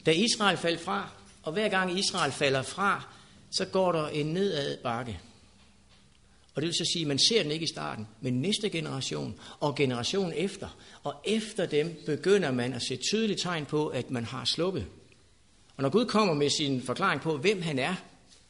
Da 0.05 0.11
Israel 0.11 0.57
faldt 0.57 0.81
fra, 0.81 1.16
og 1.47 1.53
hver 1.53 1.69
gang 1.69 1.99
Israel 1.99 2.31
falder 2.31 2.61
fra, 2.61 3.03
så 3.51 3.65
går 3.65 3.91
der 3.91 4.07
en 4.07 4.25
nedad 4.25 4.77
bakke. 4.77 5.19
Og 6.55 6.61
det 6.61 6.67
vil 6.67 6.73
så 6.73 6.91
sige, 6.93 7.01
at 7.01 7.07
man 7.07 7.19
ser 7.19 7.43
den 7.43 7.51
ikke 7.51 7.63
i 7.63 7.67
starten, 7.73 8.07
men 8.21 8.41
næste 8.41 8.69
generation 8.69 9.39
og 9.59 9.75
generation 9.75 10.33
efter. 10.35 10.77
Og 11.03 11.13
efter 11.25 11.65
dem 11.65 12.03
begynder 12.05 12.51
man 12.51 12.73
at 12.73 12.81
se 12.81 12.95
tydelige 12.95 13.37
tegn 13.37 13.65
på, 13.65 13.87
at 13.87 14.11
man 14.11 14.25
har 14.25 14.45
sluppet. 14.45 14.85
Og 15.77 15.83
når 15.83 15.89
Gud 15.89 16.05
kommer 16.05 16.33
med 16.33 16.49
sin 16.49 16.81
forklaring 16.81 17.21
på, 17.21 17.37
hvem 17.37 17.61
han 17.61 17.79
er, 17.79 17.95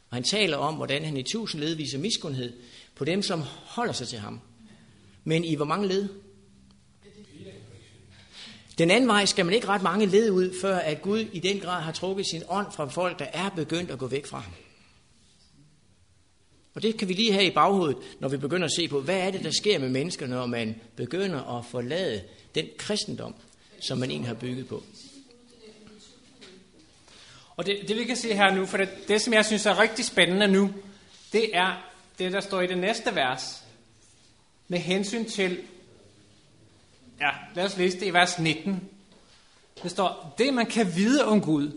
og 0.09 0.15
han 0.15 0.23
taler 0.23 0.57
om, 0.57 0.75
hvordan 0.75 1.05
han 1.05 1.17
i 1.17 1.23
tusind 1.23 1.61
led 1.61 1.75
viser 1.75 1.97
miskundhed 1.97 2.53
på 2.95 3.05
dem, 3.05 3.21
som 3.21 3.41
holder 3.65 3.93
sig 3.93 4.07
til 4.07 4.19
ham. 4.19 4.39
Men 5.23 5.43
i 5.43 5.55
hvor 5.55 5.65
mange 5.65 5.87
led? 5.87 6.09
Den 8.77 8.91
anden 8.91 9.07
vej 9.07 9.25
skal 9.25 9.45
man 9.45 9.55
ikke 9.55 9.67
ret 9.67 9.81
mange 9.81 10.05
led 10.05 10.31
ud, 10.31 10.59
før 10.61 10.75
at 10.75 11.01
Gud 11.01 11.19
i 11.19 11.39
den 11.39 11.59
grad 11.59 11.81
har 11.81 11.91
trukket 11.91 12.25
sin 12.27 12.43
ånd 12.49 12.67
fra 12.71 12.85
folk, 12.85 13.19
der 13.19 13.25
er 13.25 13.49
begyndt 13.49 13.91
at 13.91 13.99
gå 13.99 14.07
væk 14.07 14.25
fra 14.25 14.39
ham. 14.39 14.53
Og 16.73 16.83
det 16.83 16.97
kan 16.97 17.07
vi 17.07 17.13
lige 17.13 17.33
have 17.33 17.45
i 17.45 17.51
baghovedet, 17.51 17.97
når 18.19 18.29
vi 18.29 18.37
begynder 18.37 18.65
at 18.65 18.73
se 18.75 18.87
på, 18.87 19.01
hvad 19.01 19.19
er 19.19 19.31
det, 19.31 19.43
der 19.43 19.51
sker 19.51 19.79
med 19.79 19.89
mennesker, 19.89 20.27
når 20.27 20.45
man 20.45 20.75
begynder 20.95 21.57
at 21.57 21.65
forlade 21.65 22.23
den 22.55 22.65
kristendom, 22.77 23.35
som 23.79 23.97
man 23.97 24.11
egentlig 24.11 24.27
har 24.27 24.35
bygget 24.35 24.67
på. 24.67 24.83
Og 27.57 27.65
det, 27.65 27.77
det 27.87 27.97
vi 27.97 28.03
kan 28.03 28.15
se 28.15 28.33
her 28.33 28.55
nu, 28.55 28.65
for 28.65 28.77
det, 28.77 28.89
det 29.07 29.21
som 29.21 29.33
jeg 29.33 29.45
synes 29.45 29.65
er 29.65 29.79
rigtig 29.79 30.05
spændende 30.05 30.47
nu, 30.47 30.73
det 31.33 31.55
er 31.55 31.89
det, 32.19 32.31
der 32.31 32.39
står 32.39 32.61
i 32.61 32.67
det 32.67 32.77
næste 32.77 33.15
vers, 33.15 33.63
med 34.67 34.79
hensyn 34.79 35.25
til, 35.25 35.57
ja, 37.19 37.29
lad 37.55 37.65
os 37.65 37.77
læse 37.77 37.99
det 37.99 38.05
i 38.05 38.13
vers 38.13 38.39
19. 38.39 38.89
Det 39.83 39.91
står, 39.91 40.35
det 40.37 40.53
man 40.53 40.65
kan 40.65 40.95
vide 40.95 41.25
om 41.25 41.41
Gud, 41.41 41.71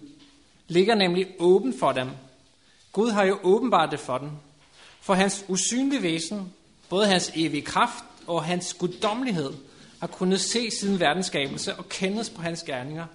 ligger 0.69 0.95
nemlig 0.95 1.27
åben 1.39 1.79
for 1.79 1.93
dem. 1.93 2.11
Gud 2.93 3.11
har 3.11 3.25
jo 3.25 3.39
åbenbart 3.43 3.91
det 3.91 4.01
for 4.01 4.19
dem. 4.19 4.31
For 5.01 5.15
hans 5.15 5.45
usynlige 5.49 6.03
væsen, 6.03 6.53
både 6.89 7.07
hans 7.07 7.33
evige 7.35 7.63
kraft 7.63 8.05
og 8.27 8.45
hans 8.45 8.75
guddommelighed, 8.75 9.53
har 10.01 10.07
kunnet 10.07 10.41
se 10.41 10.71
siden 10.71 11.01
verdensskabelse 11.01 11.75
og 11.77 11.89
kendes 11.89 12.31
på 12.31 12.43
hans 12.43 12.63
gerninger. 12.63 13.07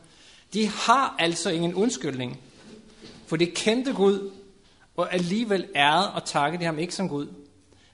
De 0.53 0.67
har 0.67 1.15
altså 1.19 1.49
ingen 1.49 1.73
undskyldning, 1.73 2.39
for 3.27 3.35
de 3.35 3.45
kendte 3.45 3.93
Gud, 3.93 4.31
og 4.97 5.13
alligevel 5.13 5.67
ærede 5.75 6.13
og 6.13 6.25
takkede 6.25 6.61
de 6.61 6.65
ham 6.65 6.79
ikke 6.79 6.95
som 6.95 7.09
Gud. 7.09 7.27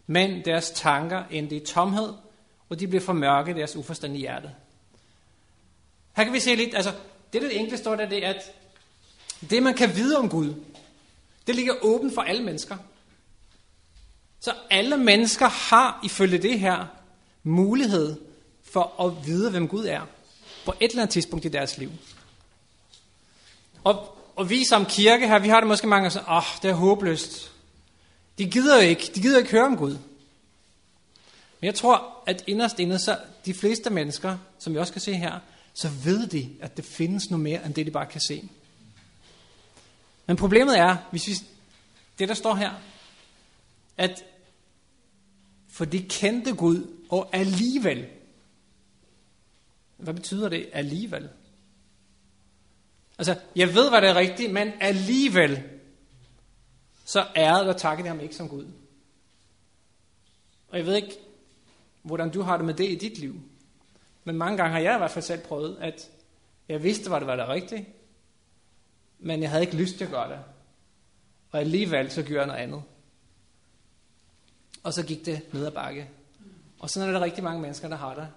Men 0.07 0.45
deres 0.45 0.71
tanker 0.71 1.23
endte 1.31 1.55
i 1.55 1.59
tomhed, 1.59 2.09
og 2.71 2.79
de 2.79 2.87
blev 2.87 3.01
formørket 3.01 3.55
deres 3.55 3.75
deres 3.75 4.15
i 4.15 4.19
hjerte. 4.19 4.51
Her 6.13 6.23
kan 6.23 6.33
vi 6.33 6.39
se 6.39 6.55
lidt, 6.55 6.75
altså 6.75 6.93
det 7.33 7.41
der 7.41 7.49
enkle 7.49 7.77
står 7.77 7.95
der, 7.95 8.09
det 8.09 8.25
er, 8.25 8.29
at 8.29 8.51
det 9.49 9.63
man 9.63 9.73
kan 9.73 9.95
vide 9.95 10.17
om 10.17 10.29
Gud, 10.29 10.53
det 11.47 11.55
ligger 11.55 11.73
åbent 11.81 12.13
for 12.13 12.21
alle 12.21 12.43
mennesker. 12.43 12.77
Så 14.39 14.53
alle 14.69 14.97
mennesker 14.97 15.47
har 15.47 15.99
ifølge 16.03 16.37
det 16.37 16.59
her 16.59 16.85
mulighed 17.43 18.15
for 18.63 19.05
at 19.05 19.27
vide, 19.27 19.51
hvem 19.51 19.67
Gud 19.67 19.85
er 19.85 20.01
på 20.65 20.73
et 20.79 20.91
eller 20.91 21.01
andet 21.01 21.13
tidspunkt 21.13 21.45
i 21.45 21.49
deres 21.49 21.77
liv. 21.77 21.91
Og, 23.83 24.17
og 24.35 24.49
vi 24.49 24.63
som 24.65 24.85
kirke 24.85 25.27
her, 25.27 25.39
vi 25.39 25.49
har 25.49 25.59
det 25.59 25.67
måske 25.67 25.87
mange 25.87 26.03
der 26.03 26.09
siger, 26.09 26.29
åh, 26.29 26.37
oh, 26.37 26.43
det 26.61 26.69
er 26.69 26.75
håbløst. 26.75 27.51
De 28.37 28.49
gider 28.49 28.79
ikke, 28.79 29.11
de 29.15 29.21
gider 29.21 29.37
ikke 29.37 29.51
høre 29.51 29.65
om 29.65 29.77
Gud. 29.77 29.97
Men 31.61 31.65
jeg 31.65 31.75
tror, 31.75 32.23
at 32.27 32.43
inderst 32.47 32.79
inde, 32.79 32.99
så 32.99 33.17
de 33.45 33.53
fleste 33.53 33.89
mennesker, 33.89 34.37
som 34.59 34.73
vi 34.73 34.79
også 34.79 34.93
kan 34.93 35.01
se 35.01 35.13
her, 35.13 35.39
så 35.73 35.89
ved 36.03 36.27
de, 36.27 36.49
at 36.61 36.77
det 36.77 36.85
findes 36.85 37.29
noget 37.29 37.43
mere, 37.43 37.65
end 37.65 37.73
det 37.73 37.85
de 37.85 37.91
bare 37.91 38.05
kan 38.05 38.21
se. 38.21 38.49
Men 40.25 40.37
problemet 40.37 40.77
er, 40.77 40.97
hvis 41.11 41.27
vi, 41.27 41.33
det 42.19 42.29
der 42.29 42.33
står 42.33 42.55
her, 42.55 42.71
at 43.97 44.23
for 45.69 45.85
de 45.85 46.03
kendte 46.03 46.55
Gud, 46.55 46.87
og 47.09 47.29
alligevel. 47.33 48.07
Hvad 49.97 50.13
betyder 50.13 50.49
det 50.49 50.69
alligevel? 50.73 51.29
Altså, 53.17 53.39
jeg 53.55 53.75
ved, 53.75 53.89
hvad 53.89 54.01
det 54.01 54.09
er 54.09 54.15
rigtigt, 54.15 54.53
men 54.53 54.71
alligevel, 54.79 55.63
så 57.05 57.27
ærede 57.35 57.69
og 57.69 57.77
takkede 57.77 58.07
ham 58.07 58.19
ikke 58.19 58.35
som 58.35 58.49
Gud. 58.49 58.65
Og 60.69 60.77
jeg 60.77 60.85
ved 60.85 60.95
ikke, 60.95 61.17
hvordan 62.01 62.31
du 62.31 62.41
har 62.41 62.57
det 62.57 62.65
med 62.65 62.73
det 62.73 62.89
i 62.89 62.95
dit 62.95 63.17
liv. 63.17 63.41
Men 64.23 64.35
mange 64.35 64.57
gange 64.57 64.71
har 64.71 64.79
jeg 64.79 64.95
i 64.95 64.97
hvert 64.97 65.11
fald 65.11 65.23
selv 65.23 65.41
prøvet, 65.41 65.77
at 65.81 66.09
Jeg 66.71 66.83
vidste, 66.83 67.09
hvad 67.09 67.19
det 67.19 67.27
var 67.27 67.35
det 67.35 67.47
rigtige, 67.47 67.87
men 69.19 69.41
jeg 69.41 69.49
havde 69.49 69.63
ikke 69.63 69.75
lyst 69.75 69.97
til 69.97 70.05
at 70.05 70.11
gøre 70.11 70.29
det. 70.29 70.39
Og 71.51 71.59
alligevel 71.59 72.11
så 72.11 72.23
gjorde 72.23 72.39
jeg 72.39 72.47
noget 72.47 72.59
andet. 72.59 72.83
Og 74.83 74.93
så 74.93 75.05
gik 75.05 75.25
det 75.25 75.53
ned 75.53 75.65
ad 75.65 75.71
bakke. 75.71 76.09
Og 76.79 76.89
sådan 76.89 77.09
er 77.09 77.13
der 77.13 77.21
rigtig 77.21 77.43
mange 77.43 77.61
mennesker, 77.61 77.87
der 77.87 77.95
har 77.95 78.15
det. 78.15 78.27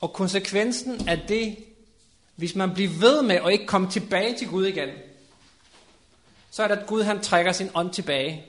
Og 0.00 0.12
konsekvensen 0.12 1.08
af 1.08 1.24
det, 1.28 1.56
hvis 2.36 2.54
man 2.54 2.74
bliver 2.74 2.90
ved 3.00 3.22
med 3.22 3.36
at 3.36 3.52
ikke 3.52 3.66
komme 3.66 3.90
tilbage 3.90 4.38
til 4.38 4.48
Gud 4.48 4.66
igen, 4.66 4.88
så 6.50 6.62
er 6.62 6.68
det, 6.68 6.76
at 6.76 6.86
Gud 6.86 7.02
han 7.02 7.20
trækker 7.20 7.52
sin 7.52 7.70
ånd 7.74 7.90
tilbage. 7.90 8.46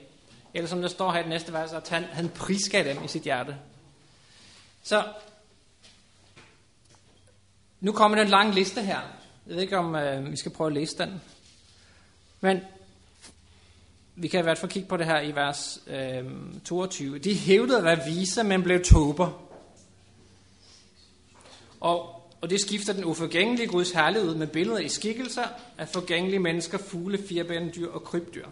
Eller 0.56 0.68
som 0.68 0.80
der 0.80 0.88
står 0.88 1.12
her 1.12 1.18
i 1.18 1.22
det 1.22 1.28
næste 1.28 1.52
vers, 1.52 1.72
at 1.72 1.88
han, 1.88 2.04
han 2.04 2.28
prisker 2.28 2.82
dem 2.82 3.04
i 3.04 3.08
sit 3.08 3.22
hjerte. 3.22 3.56
Så 4.82 5.04
nu 7.80 7.92
kommer 7.92 8.18
den 8.18 8.28
lange 8.28 8.54
liste 8.54 8.82
her. 8.82 9.00
Jeg 9.46 9.54
ved 9.54 9.62
ikke, 9.62 9.78
om 9.78 9.94
øh, 9.94 10.30
vi 10.30 10.36
skal 10.36 10.52
prøve 10.52 10.68
at 10.68 10.74
læse 10.74 10.98
den. 10.98 11.20
Men 12.40 12.60
vi 14.14 14.28
kan 14.28 14.40
i 14.40 14.42
hvert 14.42 14.58
fald 14.58 14.72
kigge 14.72 14.88
på 14.88 14.96
det 14.96 15.06
her 15.06 15.20
i 15.20 15.34
vers 15.34 15.78
øh, 15.86 16.24
22. 16.64 17.18
De 17.18 17.34
hævdede 17.34 17.78
at 17.78 17.84
være 17.84 18.04
vise, 18.06 18.44
men 18.44 18.62
blev 18.62 18.84
tober. 18.84 19.42
Og, 21.80 22.22
og 22.40 22.50
det 22.50 22.60
skifter 22.60 22.92
den 22.92 23.04
uforgængelige 23.04 23.68
Guds 23.68 23.90
herlighed 23.90 24.34
med 24.34 24.46
billeder 24.46 24.78
i 24.78 24.88
skikkelser 24.88 25.46
af 25.78 25.88
forgængelige 25.88 26.40
mennesker, 26.40 26.78
fugle, 26.78 27.18
firbærende 27.28 27.72
dyr 27.72 27.88
og 27.88 28.02
krybdyr. 28.02 28.46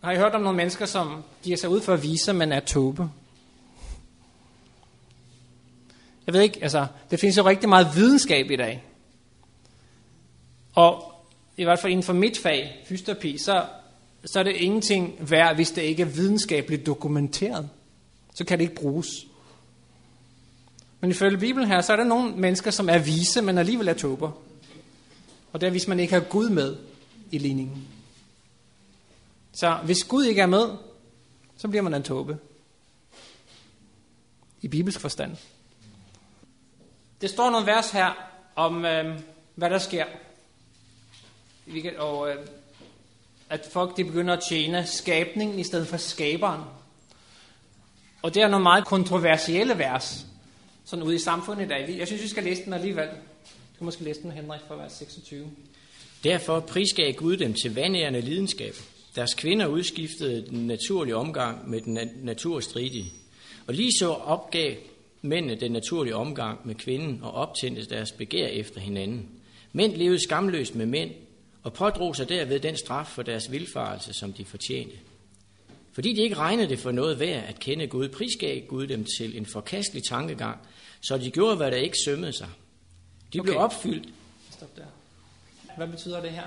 Har 0.00 0.12
I 0.12 0.16
hørt 0.16 0.34
om 0.34 0.40
nogle 0.40 0.56
mennesker, 0.56 0.86
som 0.86 1.22
giver 1.42 1.56
sig 1.56 1.70
ud 1.70 1.80
for 1.80 1.94
at 1.94 2.02
vise, 2.02 2.32
man 2.32 2.52
er 2.52 2.60
tåbe? 2.60 3.10
Jeg 6.26 6.34
ved 6.34 6.40
ikke, 6.40 6.58
altså, 6.62 6.86
det 7.10 7.20
findes 7.20 7.36
jo 7.36 7.46
rigtig 7.46 7.68
meget 7.68 7.88
videnskab 7.96 8.50
i 8.50 8.56
dag. 8.56 8.84
Og 10.74 11.12
i 11.56 11.64
hvert 11.64 11.78
fald 11.78 11.92
inden 11.92 12.04
for 12.04 12.12
mit 12.12 12.38
fag, 12.38 12.84
fysioterapi, 12.88 13.38
så, 13.38 13.64
så 14.24 14.38
er 14.38 14.42
det 14.42 14.56
ingenting 14.56 15.30
værd, 15.30 15.54
hvis 15.54 15.70
det 15.70 15.82
ikke 15.82 16.02
er 16.02 16.06
videnskabeligt 16.06 16.86
dokumenteret. 16.86 17.68
Så 18.34 18.44
kan 18.44 18.58
det 18.58 18.64
ikke 18.64 18.80
bruges. 18.80 19.26
Men 21.00 21.10
ifølge 21.10 21.38
Bibelen 21.38 21.68
her, 21.68 21.80
så 21.80 21.92
er 21.92 21.96
der 21.96 22.04
nogle 22.04 22.32
mennesker, 22.36 22.70
som 22.70 22.88
er 22.88 22.98
vise, 22.98 23.42
men 23.42 23.58
alligevel 23.58 23.88
er 23.88 23.94
tober. 23.94 24.30
Og 25.52 25.60
det 25.60 25.66
er, 25.66 25.70
hvis 25.70 25.88
man 25.88 26.00
ikke 26.00 26.12
har 26.12 26.20
Gud 26.20 26.50
med 26.50 26.76
i 27.30 27.38
ligningen. 27.38 27.86
Så 29.52 29.78
hvis 29.84 30.04
Gud 30.04 30.24
ikke 30.24 30.40
er 30.40 30.46
med, 30.46 30.68
så 31.56 31.68
bliver 31.68 31.82
man 31.82 31.94
en 31.94 32.02
tåbe. 32.02 32.38
I 34.62 34.68
bibelsk 34.68 35.00
forstand. 35.00 35.36
Det 37.20 37.30
står 37.30 37.50
nogle 37.50 37.66
vers 37.66 37.90
her 37.90 38.30
om, 38.56 38.84
øh, 38.84 39.20
hvad 39.54 39.70
der 39.70 39.78
sker. 39.78 40.04
Og 41.98 42.30
øh, 42.30 42.46
at 43.50 43.68
folk 43.72 43.96
de 43.96 44.04
begynder 44.04 44.34
at 44.34 44.42
tjene 44.48 44.86
skabningen 44.86 45.58
i 45.58 45.64
stedet 45.64 45.88
for 45.88 45.96
skaberen. 45.96 46.60
Og 48.22 48.34
det 48.34 48.42
er 48.42 48.48
nogle 48.48 48.62
meget 48.62 48.84
kontroversielle 48.84 49.78
vers, 49.78 50.26
sådan 50.84 51.02
ude 51.02 51.14
i 51.14 51.18
samfundet 51.18 51.64
i 51.64 51.68
dag. 51.68 51.96
Jeg 51.98 52.06
synes, 52.06 52.22
vi 52.22 52.28
skal 52.28 52.44
læse 52.44 52.64
den 52.64 52.72
alligevel. 52.72 53.08
Du 53.08 53.78
kan 53.78 53.84
måske 53.84 54.04
læse 54.04 54.22
den, 54.22 54.30
Henrik, 54.30 54.60
fra 54.68 54.74
vers 54.74 54.92
26. 54.92 55.50
Derfor 56.24 56.60
prisgav 56.60 57.12
Gud 57.12 57.36
dem 57.36 57.54
til 57.54 57.74
vandærende 57.74 58.20
lidenskab. 58.20 58.74
Deres 59.16 59.34
kvinder 59.34 59.66
udskiftede 59.66 60.46
den 60.46 60.66
naturlige 60.66 61.16
omgang 61.16 61.70
med 61.70 61.80
den 61.80 61.98
naturstridige. 62.22 63.12
Og 63.66 63.74
lige 63.74 63.92
så 63.98 64.08
opgav 64.08 64.76
mændene 65.22 65.60
den 65.60 65.72
naturlige 65.72 66.16
omgang 66.16 66.66
med 66.66 66.74
kvinden 66.74 67.20
og 67.22 67.32
optændte 67.32 67.84
deres 67.84 68.12
begær 68.12 68.46
efter 68.46 68.80
hinanden. 68.80 69.28
Mænd 69.72 69.96
levede 69.96 70.22
skamløst 70.22 70.74
med 70.74 70.86
mænd 70.86 71.10
og 71.62 71.72
pådrog 71.72 72.16
sig 72.16 72.28
derved 72.28 72.60
den 72.60 72.76
straf 72.76 73.06
for 73.06 73.22
deres 73.22 73.52
vilfarelse, 73.52 74.12
som 74.12 74.32
de 74.32 74.44
fortjente. 74.44 74.96
Fordi 75.92 76.12
de 76.12 76.22
ikke 76.22 76.36
regnede 76.36 76.68
det 76.68 76.78
for 76.78 76.92
noget 76.92 77.20
værd 77.20 77.44
at 77.48 77.60
kende 77.60 77.86
Gud, 77.86 78.08
prisgav 78.08 78.60
Gud 78.60 78.86
dem 78.86 79.06
til 79.18 79.36
en 79.36 79.46
forkastelig 79.46 80.04
tankegang, 80.04 80.58
så 81.00 81.18
de 81.18 81.30
gjorde, 81.30 81.56
hvad 81.56 81.70
der 81.70 81.76
ikke 81.76 81.96
sømmede 82.04 82.32
sig. 82.32 82.48
De 83.32 83.40
okay. 83.40 83.50
blev 83.50 83.60
opfyldt. 83.60 84.08
Stop 84.50 84.76
der. 84.76 84.84
Hvad 85.76 85.88
betyder 85.88 86.20
det 86.20 86.30
her? 86.30 86.46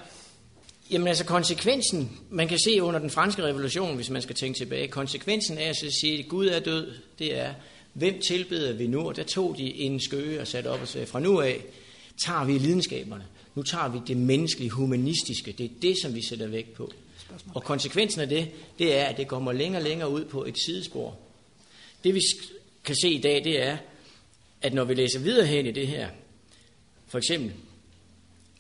Jamen 0.92 1.08
altså 1.08 1.26
konsekvensen, 1.26 2.20
man 2.30 2.48
kan 2.48 2.60
se 2.60 2.84
under 2.84 3.00
den 3.00 3.10
franske 3.10 3.44
revolution, 3.44 3.96
hvis 3.96 4.10
man 4.10 4.22
skal 4.22 4.36
tænke 4.36 4.58
tilbage, 4.58 4.88
konsekvensen 4.88 5.58
af 5.58 5.70
at 5.70 5.76
sige, 6.02 6.20
at 6.20 6.28
Gud 6.28 6.48
er 6.48 6.60
død, 6.60 6.94
det 7.20 7.38
er, 7.38 7.54
hvem 7.94 8.22
tilbeder 8.22 8.74
vi 8.74 8.88
nu? 8.88 9.08
Og 9.08 9.16
der 9.16 9.24
tog 9.24 9.58
de 9.58 9.76
en 9.76 10.00
skøge 10.00 10.42
og 10.42 10.48
satte 10.48 10.68
op 10.68 10.82
og 10.82 10.88
sagde, 10.88 11.08
fra 11.08 11.20
nu 11.20 11.42
af 11.42 11.62
tager 12.26 12.46
vi 12.46 12.58
lidenskaberne. 12.58 13.26
Nu 13.56 13.64
tager 13.64 13.90
vi 13.90 14.00
det 14.08 14.18
menneskelige, 14.18 14.70
humanistiske. 14.70 15.52
Det 15.52 15.66
er 15.66 15.70
det, 15.82 15.96
som 16.02 16.16
vi 16.16 16.22
sætter 16.22 16.48
vægt 16.48 16.74
på. 16.74 16.92
Og 17.54 17.64
konsekvensen 17.64 18.22
af 18.22 18.30
det, 18.30 18.48
det 18.80 18.98
er, 18.98 19.06
at 19.06 19.18
det 19.18 19.28
kommer 19.28 19.52
længere 19.52 19.82
og 19.82 19.88
længere 19.88 20.10
ud 20.10 20.26
på 20.26 20.46
et 20.46 20.58
sidespor. 20.66 21.18
Det 22.04 22.16
vi 22.16 22.20
kan 22.84 22.96
se 22.96 23.10
i 23.10 23.22
dag, 23.22 23.44
det 23.44 23.64
er, 23.64 23.78
at 24.62 24.74
når 24.74 24.84
vi 24.84 24.94
læser 24.94 25.20
videre 25.20 25.46
hen 25.46 25.66
i 25.66 25.72
det 25.72 25.88
her, 25.88 26.10
for 27.08 27.18
eksempel 27.18 27.52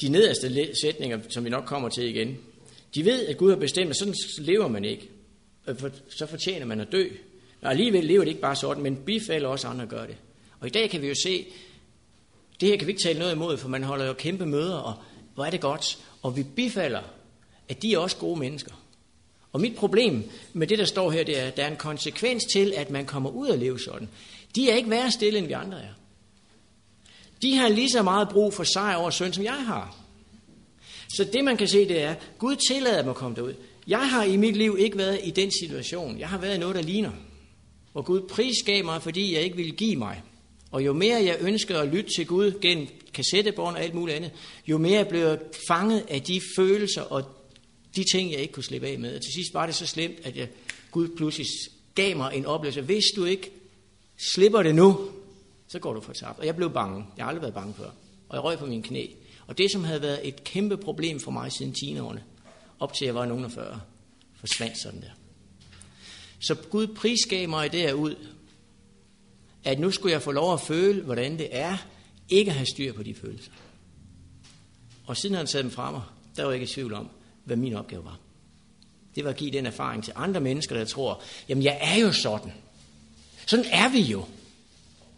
de 0.01 0.09
nederste 0.09 0.75
sætninger, 0.81 1.19
som 1.29 1.45
vi 1.45 1.49
nok 1.49 1.65
kommer 1.65 1.89
til 1.89 2.03
igen, 2.03 2.37
de 2.95 3.05
ved, 3.05 3.25
at 3.27 3.37
Gud 3.37 3.49
har 3.49 3.57
bestemt, 3.57 3.89
at 3.89 3.95
sådan 3.95 4.15
lever 4.37 4.67
man 4.67 4.85
ikke. 4.85 5.09
Så 6.09 6.25
fortjener 6.25 6.65
man 6.65 6.79
at 6.79 6.91
dø. 6.91 7.07
Men 7.61 7.69
alligevel 7.71 8.03
lever 8.03 8.23
det 8.23 8.31
ikke 8.31 8.41
bare 8.41 8.55
sådan, 8.55 8.83
men 8.83 8.95
bifalder 8.95 9.47
også 9.47 9.67
andre 9.67 9.85
gør 9.85 10.05
det. 10.05 10.15
Og 10.59 10.67
i 10.67 10.69
dag 10.69 10.89
kan 10.89 11.01
vi 11.01 11.07
jo 11.07 11.15
se, 11.23 11.45
det 12.61 12.69
her 12.69 12.77
kan 12.77 12.87
vi 12.87 12.91
ikke 12.91 13.03
tale 13.03 13.19
noget 13.19 13.33
imod, 13.35 13.57
for 13.57 13.69
man 13.69 13.83
holder 13.83 14.05
jo 14.05 14.13
kæmpe 14.13 14.45
møder, 14.45 14.75
og 14.75 14.93
hvor 15.35 15.45
er 15.45 15.49
det 15.49 15.61
godt. 15.61 15.97
Og 16.21 16.37
vi 16.37 16.43
bifalder, 16.55 17.01
at 17.69 17.81
de 17.81 17.93
er 17.93 17.97
også 17.97 18.17
gode 18.17 18.39
mennesker. 18.39 18.71
Og 19.51 19.61
mit 19.61 19.75
problem 19.75 20.29
med 20.53 20.67
det, 20.67 20.79
der 20.79 20.85
står 20.85 21.11
her, 21.11 21.23
det 21.23 21.39
er, 21.39 21.47
at 21.47 21.57
der 21.57 21.63
er 21.63 21.71
en 21.71 21.77
konsekvens 21.77 22.43
til, 22.45 22.73
at 22.75 22.89
man 22.89 23.05
kommer 23.05 23.29
ud 23.29 23.47
og 23.47 23.57
leve 23.57 23.79
sådan. 23.79 24.09
De 24.55 24.69
er 24.69 24.75
ikke 24.75 24.89
værre 24.89 25.11
stille, 25.11 25.39
end 25.39 25.47
vi 25.47 25.53
andre 25.53 25.81
er. 25.81 25.93
De 27.43 27.55
har 27.55 27.69
lige 27.69 27.89
så 27.89 28.03
meget 28.03 28.29
brug 28.29 28.53
for 28.53 28.63
sejr 28.63 28.95
over 28.95 29.09
synd, 29.09 29.33
som 29.33 29.43
jeg 29.43 29.65
har. 29.65 29.95
Så 31.15 31.23
det, 31.23 31.43
man 31.43 31.57
kan 31.57 31.67
se, 31.67 31.87
det 31.87 32.01
er, 32.01 32.15
Gud 32.37 32.55
tillader 32.55 33.03
mig 33.03 33.09
at 33.09 33.15
komme 33.15 33.35
derud. 33.35 33.53
Jeg 33.87 34.09
har 34.09 34.23
i 34.23 34.37
mit 34.37 34.55
liv 34.55 34.75
ikke 34.79 34.97
været 34.97 35.19
i 35.23 35.31
den 35.31 35.51
situation. 35.61 36.19
Jeg 36.19 36.29
har 36.29 36.37
været 36.37 36.55
i 36.55 36.59
noget, 36.59 36.75
der 36.75 36.81
ligner. 36.81 37.11
Hvor 37.91 38.01
Gud 38.01 38.21
prisgav 38.21 38.85
mig, 38.85 39.01
fordi 39.01 39.33
jeg 39.33 39.41
ikke 39.41 39.55
ville 39.55 39.71
give 39.71 39.95
mig. 39.95 40.21
Og 40.71 40.85
jo 40.85 40.93
mere 40.93 41.23
jeg 41.23 41.37
ønskede 41.41 41.79
at 41.79 41.87
lytte 41.87 42.09
til 42.15 42.27
Gud 42.27 42.59
gennem 42.61 42.87
kassettebånd 43.13 43.75
og 43.75 43.83
alt 43.83 43.93
muligt 43.93 44.15
andet, 44.15 44.31
jo 44.67 44.77
mere 44.77 45.05
blev 45.05 45.21
jeg 45.21 45.39
fanget 45.67 46.05
af 46.09 46.21
de 46.21 46.41
følelser 46.55 47.01
og 47.01 47.23
de 47.95 48.03
ting, 48.11 48.31
jeg 48.31 48.39
ikke 48.39 48.53
kunne 48.53 48.63
slippe 48.63 48.87
af 48.87 48.99
med. 48.99 49.15
Og 49.15 49.21
til 49.21 49.33
sidst 49.33 49.53
var 49.53 49.65
det 49.65 49.75
så 49.75 49.87
slemt, 49.87 50.15
at 50.23 50.37
jeg, 50.37 50.47
Gud 50.91 51.07
pludselig 51.17 51.47
gav 51.95 52.17
mig 52.17 52.35
en 52.35 52.45
oplevelse. 52.45 52.81
Hvis 52.81 53.03
du 53.15 53.25
ikke 53.25 53.51
slipper 54.33 54.63
det 54.63 54.75
nu, 54.75 55.09
så 55.73 55.79
går 55.79 55.93
du 55.93 56.01
fortabt. 56.01 56.39
Og 56.39 56.45
jeg 56.45 56.55
blev 56.55 56.73
bange. 56.73 57.05
Jeg 57.17 57.25
har 57.25 57.29
aldrig 57.29 57.41
været 57.41 57.53
bange 57.53 57.73
før. 57.73 57.89
Og 58.29 58.35
jeg 58.35 58.43
røg 58.43 58.57
på 58.59 58.65
mine 58.65 58.83
knæ. 58.83 59.07
Og 59.47 59.57
det, 59.57 59.71
som 59.71 59.83
havde 59.83 60.01
været 60.01 60.27
et 60.27 60.43
kæmpe 60.43 60.77
problem 60.77 61.19
for 61.19 61.31
mig 61.31 61.51
siden 61.51 61.73
10 61.73 61.99
årene, 61.99 62.23
op 62.79 62.93
til 62.93 63.05
jeg 63.05 63.15
var 63.15 63.25
nogen 63.25 63.45
af 63.45 63.51
40, 63.51 63.81
forsvandt 64.35 64.81
sådan 64.81 65.01
der. 65.01 65.09
Så 66.39 66.55
Gud 66.55 66.87
prisgav 66.87 67.49
mig 67.49 67.71
derud, 67.71 68.15
at 69.63 69.79
nu 69.79 69.91
skulle 69.91 70.13
jeg 70.13 70.21
få 70.21 70.31
lov 70.31 70.53
at 70.53 70.61
føle, 70.61 71.01
hvordan 71.01 71.37
det 71.37 71.47
er, 71.51 71.77
ikke 72.29 72.51
at 72.51 72.57
have 72.57 72.65
styr 72.65 72.93
på 72.93 73.03
de 73.03 73.15
følelser. 73.15 73.51
Og 75.05 75.17
siden 75.17 75.35
han 75.35 75.47
satte 75.47 75.63
dem 75.63 75.71
fra 75.71 75.91
mig, 75.91 76.01
der 76.35 76.43
var 76.43 76.51
jeg 76.51 76.61
ikke 76.61 76.71
i 76.71 76.73
tvivl 76.73 76.93
om, 76.93 77.09
hvad 77.43 77.57
min 77.57 77.73
opgave 77.73 78.05
var. 78.05 78.19
Det 79.15 79.23
var 79.23 79.29
at 79.29 79.37
give 79.37 79.51
den 79.51 79.65
erfaring 79.65 80.03
til 80.03 80.13
andre 80.15 80.41
mennesker, 80.41 80.77
der 80.77 80.85
tror, 80.85 81.21
jamen 81.49 81.63
jeg 81.63 81.77
er 81.81 81.99
jo 81.99 82.11
sådan. 82.11 82.53
Sådan 83.45 83.65
er 83.71 83.89
vi 83.89 84.01
jo. 84.01 84.25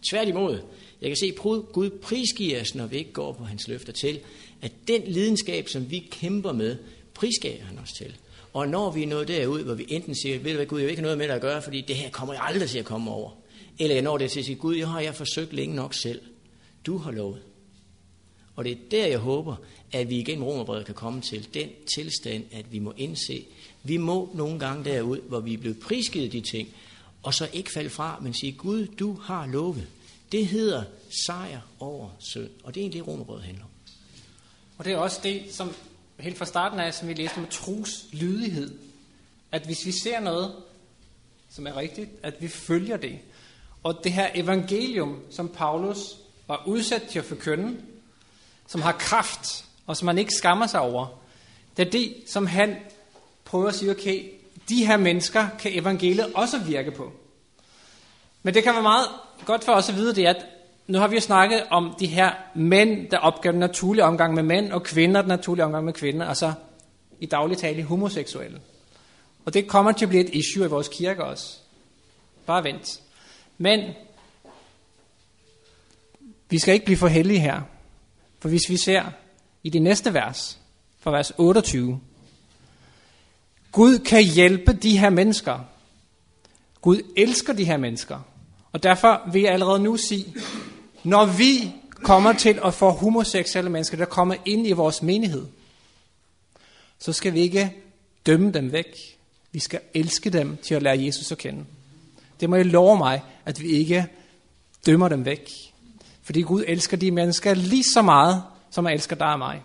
Tværtimod, 0.09 0.59
jeg 1.01 1.09
kan 1.09 1.17
se, 1.17 1.25
at 1.25 1.35
Gud 1.73 1.89
prisgiver 2.01 2.61
os, 2.61 2.75
når 2.75 2.87
vi 2.87 2.97
ikke 2.97 3.11
går 3.11 3.33
på 3.33 3.43
hans 3.43 3.67
løfter 3.67 3.93
til, 3.93 4.19
at 4.61 4.71
den 4.87 5.01
lidenskab, 5.07 5.69
som 5.69 5.91
vi 5.91 5.99
kæmper 6.11 6.51
med, 6.51 6.77
prisgiver 7.13 7.63
han 7.63 7.79
os 7.79 7.91
til. 7.91 8.15
Og 8.53 8.67
når 8.67 8.91
vi 8.91 9.03
er 9.03 9.07
nået 9.07 9.27
derud, 9.27 9.63
hvor 9.63 9.73
vi 9.73 9.85
enten 9.89 10.15
siger, 10.15 10.39
ved 10.39 10.51
du 10.51 10.55
hvad 10.55 10.65
Gud, 10.65 10.79
jeg 10.79 10.85
vil 10.85 10.91
ikke 10.91 11.01
have 11.01 11.05
noget 11.05 11.17
med 11.17 11.27
dig 11.27 11.35
at 11.35 11.41
gøre, 11.41 11.61
fordi 11.61 11.81
det 11.81 11.95
her 11.95 12.09
kommer 12.09 12.33
jeg 12.33 12.43
aldrig 12.43 12.69
til 12.69 12.79
at 12.79 12.85
komme 12.85 13.11
over. 13.11 13.31
Eller 13.79 13.95
jeg 13.95 14.01
når 14.01 14.17
det 14.17 14.31
til 14.31 14.39
at 14.39 14.45
sige, 14.45 14.55
Gud, 14.55 14.75
jeg 14.75 14.87
har 14.87 14.99
jeg 14.99 15.15
forsøgt 15.15 15.53
længe 15.53 15.75
nok 15.75 15.93
selv. 15.93 16.21
Du 16.85 16.97
har 16.97 17.11
lovet. 17.11 17.41
Og 18.55 18.65
det 18.65 18.71
er 18.71 18.75
der, 18.91 19.05
jeg 19.05 19.19
håber, 19.19 19.55
at 19.91 20.09
vi 20.09 20.19
igen 20.19 20.43
romerbrevet 20.43 20.85
kan 20.85 20.95
komme 20.95 21.21
til 21.21 21.47
den 21.53 21.69
tilstand, 21.95 22.43
at 22.51 22.65
vi 22.71 22.79
må 22.79 22.93
indse, 22.97 23.45
vi 23.83 23.97
må 23.97 24.31
nogle 24.33 24.59
gange 24.59 24.85
derud, 24.85 25.19
hvor 25.27 25.39
vi 25.39 25.53
er 25.53 25.57
blevet 25.57 25.79
prisgivet 25.79 26.31
de 26.31 26.41
ting, 26.41 26.69
og 27.23 27.33
så 27.33 27.49
ikke 27.53 27.71
falde 27.71 27.89
fra, 27.89 28.19
men 28.21 28.33
sige, 28.33 28.51
Gud, 28.51 28.85
du 28.85 29.13
har 29.13 29.47
lovet. 29.47 29.87
Det 30.31 30.47
hedder 30.47 30.83
sejr 31.25 31.59
over 31.79 32.09
synd. 32.19 32.49
Og 32.63 32.75
det 32.75 32.79
er 32.79 32.83
egentlig 32.83 32.99
det, 32.99 33.07
romerbrevet 33.07 33.43
handler 33.43 33.63
om. 33.63 33.69
Og 34.77 34.85
det 34.85 34.93
er 34.93 34.97
også 34.97 35.19
det, 35.23 35.43
som 35.51 35.75
helt 36.19 36.37
fra 36.37 36.45
starten 36.45 36.79
af, 36.79 36.93
som 36.93 37.07
vi 37.07 37.13
læste 37.13 37.39
med 37.39 37.49
tros 37.49 38.05
lydighed. 38.11 38.79
At 39.51 39.65
hvis 39.65 39.85
vi 39.85 39.91
ser 39.91 40.19
noget, 40.19 40.55
som 41.49 41.67
er 41.67 41.77
rigtigt, 41.77 42.09
at 42.23 42.33
vi 42.39 42.47
følger 42.47 42.97
det. 42.97 43.19
Og 43.83 43.99
det 44.03 44.13
her 44.13 44.29
evangelium, 44.35 45.19
som 45.31 45.49
Paulus 45.49 45.97
var 46.47 46.63
udsat 46.65 47.03
til 47.03 47.19
at 47.19 47.25
forkynde, 47.25 47.77
som 48.67 48.81
har 48.81 48.91
kraft, 48.91 49.65
og 49.85 49.97
som 49.97 50.07
han 50.07 50.17
ikke 50.17 50.33
skammer 50.33 50.67
sig 50.67 50.79
over, 50.79 51.21
det 51.77 51.87
er 51.87 51.91
det, 51.91 52.15
som 52.27 52.47
han 52.47 52.75
prøver 53.45 53.67
at 53.67 53.75
sige, 53.75 53.91
okay, 53.91 54.31
de 54.69 54.85
her 54.85 54.97
mennesker 54.97 55.47
kan 55.59 55.79
evangeliet 55.79 56.33
også 56.33 56.59
virke 56.59 56.91
på. 56.91 57.11
Men 58.45 58.53
det 58.53 58.63
kan 58.63 58.73
være 58.73 58.81
meget 58.81 59.07
godt 59.45 59.63
for 59.63 59.71
os 59.71 59.89
at 59.89 59.95
vide, 59.95 60.15
det 60.15 60.25
er, 60.25 60.29
at 60.29 60.45
nu 60.87 60.97
har 60.97 61.07
vi 61.07 61.15
jo 61.15 61.21
snakket 61.21 61.63
om 61.69 61.95
de 61.99 62.07
her 62.07 62.31
mænd, 62.55 63.09
der 63.09 63.17
opgav 63.17 63.51
den 63.51 63.59
naturlige 63.59 64.05
omgang 64.05 64.33
med 64.33 64.43
mænd, 64.43 64.71
og 64.71 64.83
kvinder, 64.83 65.21
den 65.21 65.27
naturlige 65.27 65.65
omgang 65.65 65.85
med 65.85 65.93
kvinder, 65.93 66.25
altså 66.25 66.53
i 67.19 67.25
daglig 67.25 67.57
tale 67.57 67.83
homoseksuelle. 67.83 68.61
Og 69.45 69.53
det 69.53 69.67
kommer 69.67 69.91
til 69.91 70.05
at 70.05 70.09
blive 70.09 70.23
et 70.23 70.29
issue 70.33 70.65
i 70.65 70.67
vores 70.67 70.87
kirke 70.87 71.23
også. 71.23 71.57
Bare 72.45 72.63
vent. 72.63 73.01
Men 73.57 73.79
vi 76.49 76.59
skal 76.59 76.73
ikke 76.73 76.85
blive 76.85 76.97
for 76.97 77.07
heldige 77.07 77.39
her. 77.39 77.61
For 78.39 78.49
hvis 78.49 78.69
vi 78.69 78.77
ser 78.77 79.03
i 79.63 79.69
det 79.69 79.81
næste 79.81 80.13
vers, 80.13 80.57
fra 80.99 81.11
vers 81.11 81.31
28, 81.37 81.99
Gud 83.71 83.99
kan 83.99 84.23
hjælpe 84.23 84.73
de 84.73 84.97
her 84.97 85.09
mennesker. 85.09 85.59
Gud 86.81 87.01
elsker 87.17 87.53
de 87.53 87.65
her 87.65 87.77
mennesker. 87.77 88.19
Og 88.75 88.83
derfor 88.83 89.21
vil 89.31 89.41
jeg 89.41 89.53
allerede 89.53 89.79
nu 89.79 89.97
sige, 89.97 90.35
når 91.03 91.25
vi 91.25 91.71
kommer 91.93 92.33
til 92.33 92.59
at 92.65 92.73
få 92.73 92.89
homoseksuelle 92.89 93.69
mennesker, 93.69 93.97
der 93.97 94.05
kommer 94.05 94.35
ind 94.45 94.67
i 94.67 94.71
vores 94.71 95.01
menighed, 95.01 95.45
så 96.99 97.13
skal 97.13 97.33
vi 97.33 97.39
ikke 97.39 97.75
dømme 98.25 98.51
dem 98.51 98.71
væk. 98.71 99.17
Vi 99.51 99.59
skal 99.59 99.79
elske 99.93 100.29
dem 100.29 100.57
til 100.57 100.75
at 100.75 100.83
lære 100.83 101.03
Jesus 101.03 101.31
at 101.31 101.37
kende. 101.37 101.65
Det 102.39 102.49
må 102.49 102.55
jeg 102.55 102.65
love 102.65 102.97
mig, 102.97 103.21
at 103.45 103.61
vi 103.61 103.67
ikke 103.67 104.07
dømmer 104.85 105.09
dem 105.09 105.25
væk. 105.25 105.49
Fordi 106.23 106.41
Gud 106.41 106.63
elsker 106.67 106.97
de 106.97 107.11
mennesker 107.11 107.53
lige 107.53 107.85
så 107.93 108.01
meget, 108.01 108.43
som 108.71 108.85
han 108.85 108.93
elsker 108.93 109.15
dig 109.15 109.27
og 109.33 109.39
mig. 109.39 109.61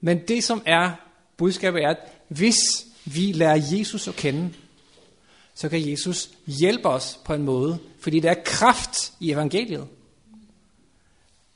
Men 0.00 0.18
det 0.28 0.44
som 0.44 0.62
er 0.66 0.90
budskabet 1.36 1.84
er, 1.84 1.88
at 1.88 1.98
hvis 2.28 2.58
vi 3.04 3.32
lærer 3.32 3.62
Jesus 3.72 4.08
at 4.08 4.16
kende, 4.16 4.50
så 5.54 5.68
kan 5.68 5.90
Jesus 5.90 6.30
hjælpe 6.46 6.88
os 6.88 7.20
på 7.24 7.34
en 7.34 7.42
måde, 7.42 7.78
fordi 8.00 8.20
der 8.20 8.30
er 8.30 8.42
kraft 8.44 9.12
i 9.20 9.30
evangeliet. 9.32 9.88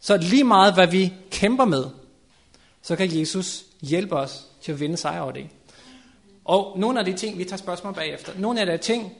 Så 0.00 0.16
lige 0.16 0.44
meget, 0.44 0.74
hvad 0.74 0.86
vi 0.86 1.12
kæmper 1.30 1.64
med, 1.64 1.84
så 2.82 2.96
kan 2.96 3.18
Jesus 3.18 3.64
hjælpe 3.82 4.16
os 4.16 4.46
til 4.62 4.72
at 4.72 4.80
vinde 4.80 4.96
sejr 4.96 5.20
over 5.20 5.32
det. 5.32 5.46
Og 6.44 6.78
nogle 6.78 6.98
af 6.98 7.04
de 7.04 7.12
ting, 7.12 7.38
vi 7.38 7.44
tager 7.44 7.56
spørgsmål 7.56 7.94
bagefter, 7.94 8.32
nogle 8.38 8.60
af 8.60 8.66
de 8.66 8.84
ting, 8.84 9.12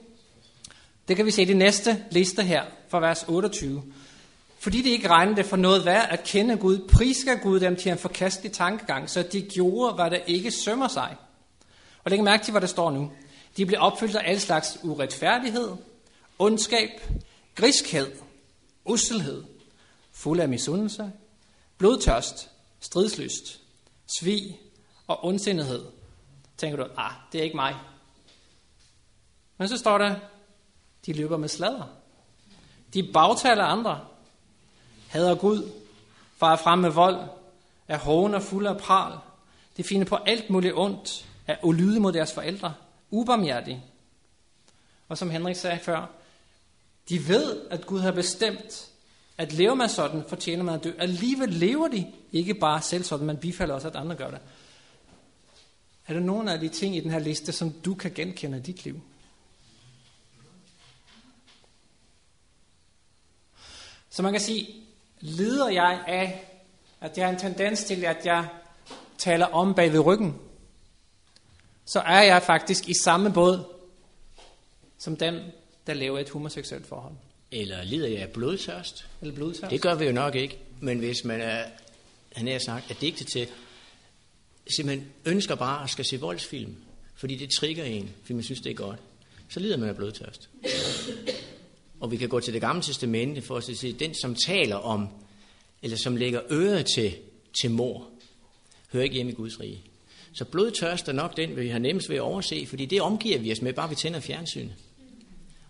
det 1.09 1.17
kan 1.17 1.27
vi 1.27 1.31
se 1.31 1.43
i 1.43 1.45
det 1.45 1.57
næste 1.57 2.05
liste 2.11 2.43
her, 2.43 2.63
fra 2.89 3.01
vers 3.01 3.25
28. 3.29 3.83
Fordi 4.59 4.83
de 4.83 4.91
ikke 4.91 5.09
regnede 5.09 5.37
det 5.37 5.47
for 5.47 5.57
noget 5.57 5.85
værd 5.85 6.07
at 6.11 6.25
kende 6.25 6.57
Gud, 6.57 6.89
prisker 6.89 7.35
Gud 7.35 7.61
dem 7.61 7.77
til 7.77 7.93
en 7.93 7.99
forkastelig 7.99 8.53
tankegang, 8.53 9.11
så 9.11 9.23
de 9.23 9.43
gjorde, 9.43 9.95
hvad 9.95 10.11
der 10.11 10.19
ikke 10.27 10.51
sømmer 10.51 10.89
sig. 10.89 11.17
Og 12.05 12.11
læg 12.11 12.25
mærke 12.25 12.45
til, 12.45 12.51
hvad 12.51 12.61
der 12.61 12.67
står 12.67 12.91
nu. 12.91 13.11
De 13.57 13.67
blev 13.67 13.81
opfyldt 13.81 14.17
af 14.17 14.29
alle 14.29 14.41
slags 14.41 14.79
uretfærdighed, 14.83 15.77
ondskab, 16.39 16.91
griskhed, 17.55 18.13
usselhed, 18.85 19.45
fuld 20.13 20.41
af 20.41 20.49
misundelse, 20.49 21.13
blodtørst, 21.79 22.51
stridslyst, 22.81 23.61
svig 24.19 24.61
og 25.07 25.25
ondsindighed. 25.25 25.85
Tænker 26.57 26.77
du, 26.77 26.91
ah, 26.97 27.13
det 27.33 27.39
er 27.39 27.45
ikke 27.45 27.57
mig. 27.57 27.77
Men 29.59 29.69
så 29.69 29.79
står 29.79 29.99
der, 29.99 30.17
de 31.07 31.13
løber 31.13 31.37
med 31.37 31.49
sladder. 31.49 31.85
De 32.95 33.03
bagtaler 33.13 33.65
andre, 33.65 34.01
hader 35.09 35.35
Gud, 35.35 35.71
farer 36.37 36.57
frem 36.57 36.79
med 36.79 36.91
vold, 36.91 37.29
er 37.89 37.99
hoven 37.99 38.35
og 38.35 38.43
fuld 38.43 38.67
af 38.67 38.79
pral. 38.79 39.19
De 39.77 39.85
finder 39.85 40.07
på 40.07 40.17
alt 40.17 40.51
muligt 40.51 40.75
ondt, 40.77 41.27
er 41.47 41.57
ulydige 41.63 42.01
mod 42.01 42.13
deres 42.13 42.33
forældre, 42.33 42.75
ubarmhjertig. 43.11 43.85
Og 45.09 45.19
som 45.19 45.31
Henrik 45.31 45.57
sagde 45.57 45.79
før, 45.79 46.07
de 47.09 47.29
ved, 47.29 47.69
at 47.71 47.87
Gud 47.87 48.01
har 48.01 48.13
bestemt, 48.13 48.91
at 49.39 49.53
lever 49.53 49.75
man 49.75 49.89
sådan, 49.89 50.25
fortjener 50.29 50.65
man 50.65 50.75
at 50.75 50.85
dø. 50.85 50.93
Alligevel 50.99 51.49
lever 51.49 51.89
de 51.89 52.13
ikke 52.33 52.55
bare 52.55 52.83
selv 52.83 53.05
sådan, 53.05 53.27
man 53.27 53.37
bifalder 53.37 53.75
også, 53.75 53.89
at 53.89 53.97
andre 53.97 54.17
gør 54.17 54.31
det. 54.31 54.41
Er 56.07 56.13
der 56.13 56.21
nogen 56.21 56.49
af 56.49 56.61
de 56.61 56.69
ting 56.69 56.97
i 56.97 57.01
den 57.01 57.11
her 57.11 57.19
liste, 57.19 57.53
som 57.53 57.73
du 57.73 57.95
kan 57.95 58.13
genkende 58.15 58.59
i 58.59 58.61
dit 58.61 58.85
liv? 58.85 59.01
Så 64.11 64.23
man 64.23 64.33
kan 64.33 64.41
sige, 64.41 64.69
lider 65.21 65.69
jeg 65.69 66.05
af, 66.07 66.51
at 67.01 67.19
jeg 67.19 67.27
har 67.27 67.33
en 67.33 67.39
tendens 67.39 67.85
til, 67.85 68.05
at 68.05 68.27
jeg 68.27 68.49
taler 69.19 69.47
om 69.47 69.75
bag 69.75 69.93
ved 69.93 70.01
ryggen, 70.01 70.39
så 71.85 72.01
er 72.01 72.23
jeg 72.23 72.43
faktisk 72.43 72.89
i 72.89 72.95
samme 73.05 73.33
båd 73.33 73.65
som 74.99 75.17
dem, 75.17 75.41
der 75.87 75.95
lever 75.95 76.19
et 76.19 76.31
homoseksuelt 76.31 76.87
forhold. 76.87 77.15
Eller 77.53 77.85
lider 77.85 78.09
jeg 78.09 78.19
af 78.19 78.31
blodtørst? 78.31 79.07
Eller 79.21 79.35
blodtørst. 79.35 79.71
Det 79.71 79.81
gør 79.81 79.95
vi 79.95 80.05
jo 80.05 80.13
nok 80.13 80.35
ikke, 80.35 80.59
men 80.81 80.99
hvis 80.99 81.25
man 81.25 81.41
er, 81.41 81.65
han 82.33 82.49
er 82.49 82.59
sagt, 82.59 82.91
er 82.91 82.95
digtet 82.95 83.27
til, 83.27 83.49
simpelthen 84.77 85.09
ønsker 85.25 85.55
bare 85.55 85.85
at 85.85 85.91
skal 85.91 86.05
se 86.05 86.21
voldsfilm, 86.21 86.77
fordi 87.15 87.37
det 87.37 87.51
trigger 87.51 87.85
en, 87.85 88.11
fordi 88.21 88.33
man 88.33 88.43
synes, 88.43 88.61
det 88.61 88.71
er 88.71 88.75
godt, 88.75 88.99
så 89.49 89.61
lider 89.61 89.77
man 89.77 89.89
af 89.89 89.97
blodtørst. 89.97 90.51
Og 92.01 92.11
vi 92.11 92.17
kan 92.17 92.29
gå 92.29 92.41
til 92.41 92.53
det 92.53 92.61
gamle 92.61 92.83
testamente 92.83 93.43
for 93.43 93.57
at 93.57 93.65
sige, 93.65 93.93
den 93.93 94.15
som 94.15 94.35
taler 94.35 94.77
om, 94.77 95.09
eller 95.83 95.97
som 95.97 96.17
lægger 96.17 96.41
øret 96.51 96.87
til, 96.95 97.17
til 97.61 97.71
mor, 97.71 98.09
hører 98.93 99.05
ikke 99.05 99.15
hjemme 99.15 99.33
i 99.33 99.35
Guds 99.35 99.61
rige. 99.61 99.83
Så 100.35 100.45
blodtørst 100.45 101.09
er 101.09 101.13
nok 101.13 101.37
den, 101.37 101.57
vi 101.57 101.69
har 101.69 101.79
nemmest 101.79 102.09
ved 102.09 102.17
at 102.17 102.23
overse, 102.23 102.67
fordi 102.67 102.87
det 102.87 103.01
omgiver 103.01 103.39
vi 103.39 103.53
os 103.53 103.63
med, 103.63 103.73
bare 103.73 103.89
vi 103.89 103.95
tænder 103.95 104.21
fjernsyn. 104.21 104.69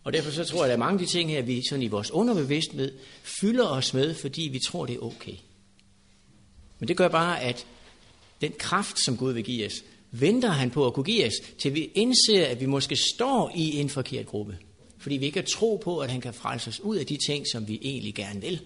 Og 0.05 0.13
derfor 0.13 0.31
så 0.31 0.45
tror 0.45 0.59
jeg, 0.59 0.65
at 0.65 0.69
der 0.69 0.85
er 0.85 0.89
mange 0.89 1.01
af 1.01 1.07
de 1.07 1.13
ting 1.13 1.31
her, 1.31 1.43
vi 1.43 1.63
sådan 1.69 1.83
i 1.83 1.89
vores 1.89 2.11
underbevidsthed 2.11 2.99
fylder 3.23 3.69
os 3.69 3.95
med, 3.95 4.15
fordi 4.15 4.43
vi 4.53 4.59
tror, 4.59 4.87
det 4.87 4.95
er 4.95 5.01
okay. 5.01 5.35
Men 6.79 6.89
det 6.89 6.97
gør 6.97 7.09
bare, 7.09 7.41
at 7.41 7.67
den 8.41 8.53
kraft, 8.59 9.05
som 9.05 9.17
Gud 9.17 9.33
vil 9.33 9.45
give 9.45 9.67
os, 9.67 9.85
venter 10.11 10.49
han 10.49 10.71
på 10.71 10.87
at 10.87 10.95
kunne 10.95 11.05
give 11.05 11.27
os, 11.27 11.35
til 11.59 11.75
vi 11.75 11.91
indser, 11.95 12.47
at 12.47 12.61
vi 12.61 12.67
måske 12.67 12.97
står 13.15 13.53
i 13.55 13.81
en 13.81 13.89
forkert 13.89 14.27
gruppe. 14.27 14.59
Fordi 14.99 15.17
vi 15.17 15.27
ikke 15.27 15.39
har 15.39 15.47
tro 15.47 15.77
på, 15.85 15.99
at 15.99 16.11
han 16.11 16.21
kan 16.21 16.35
frelse 16.35 16.69
os 16.69 16.81
ud 16.81 16.97
af 16.97 17.07
de 17.07 17.17
ting, 17.27 17.47
som 17.53 17.69
vi 17.69 17.79
egentlig 17.83 18.15
gerne 18.15 18.41
vil. 18.41 18.61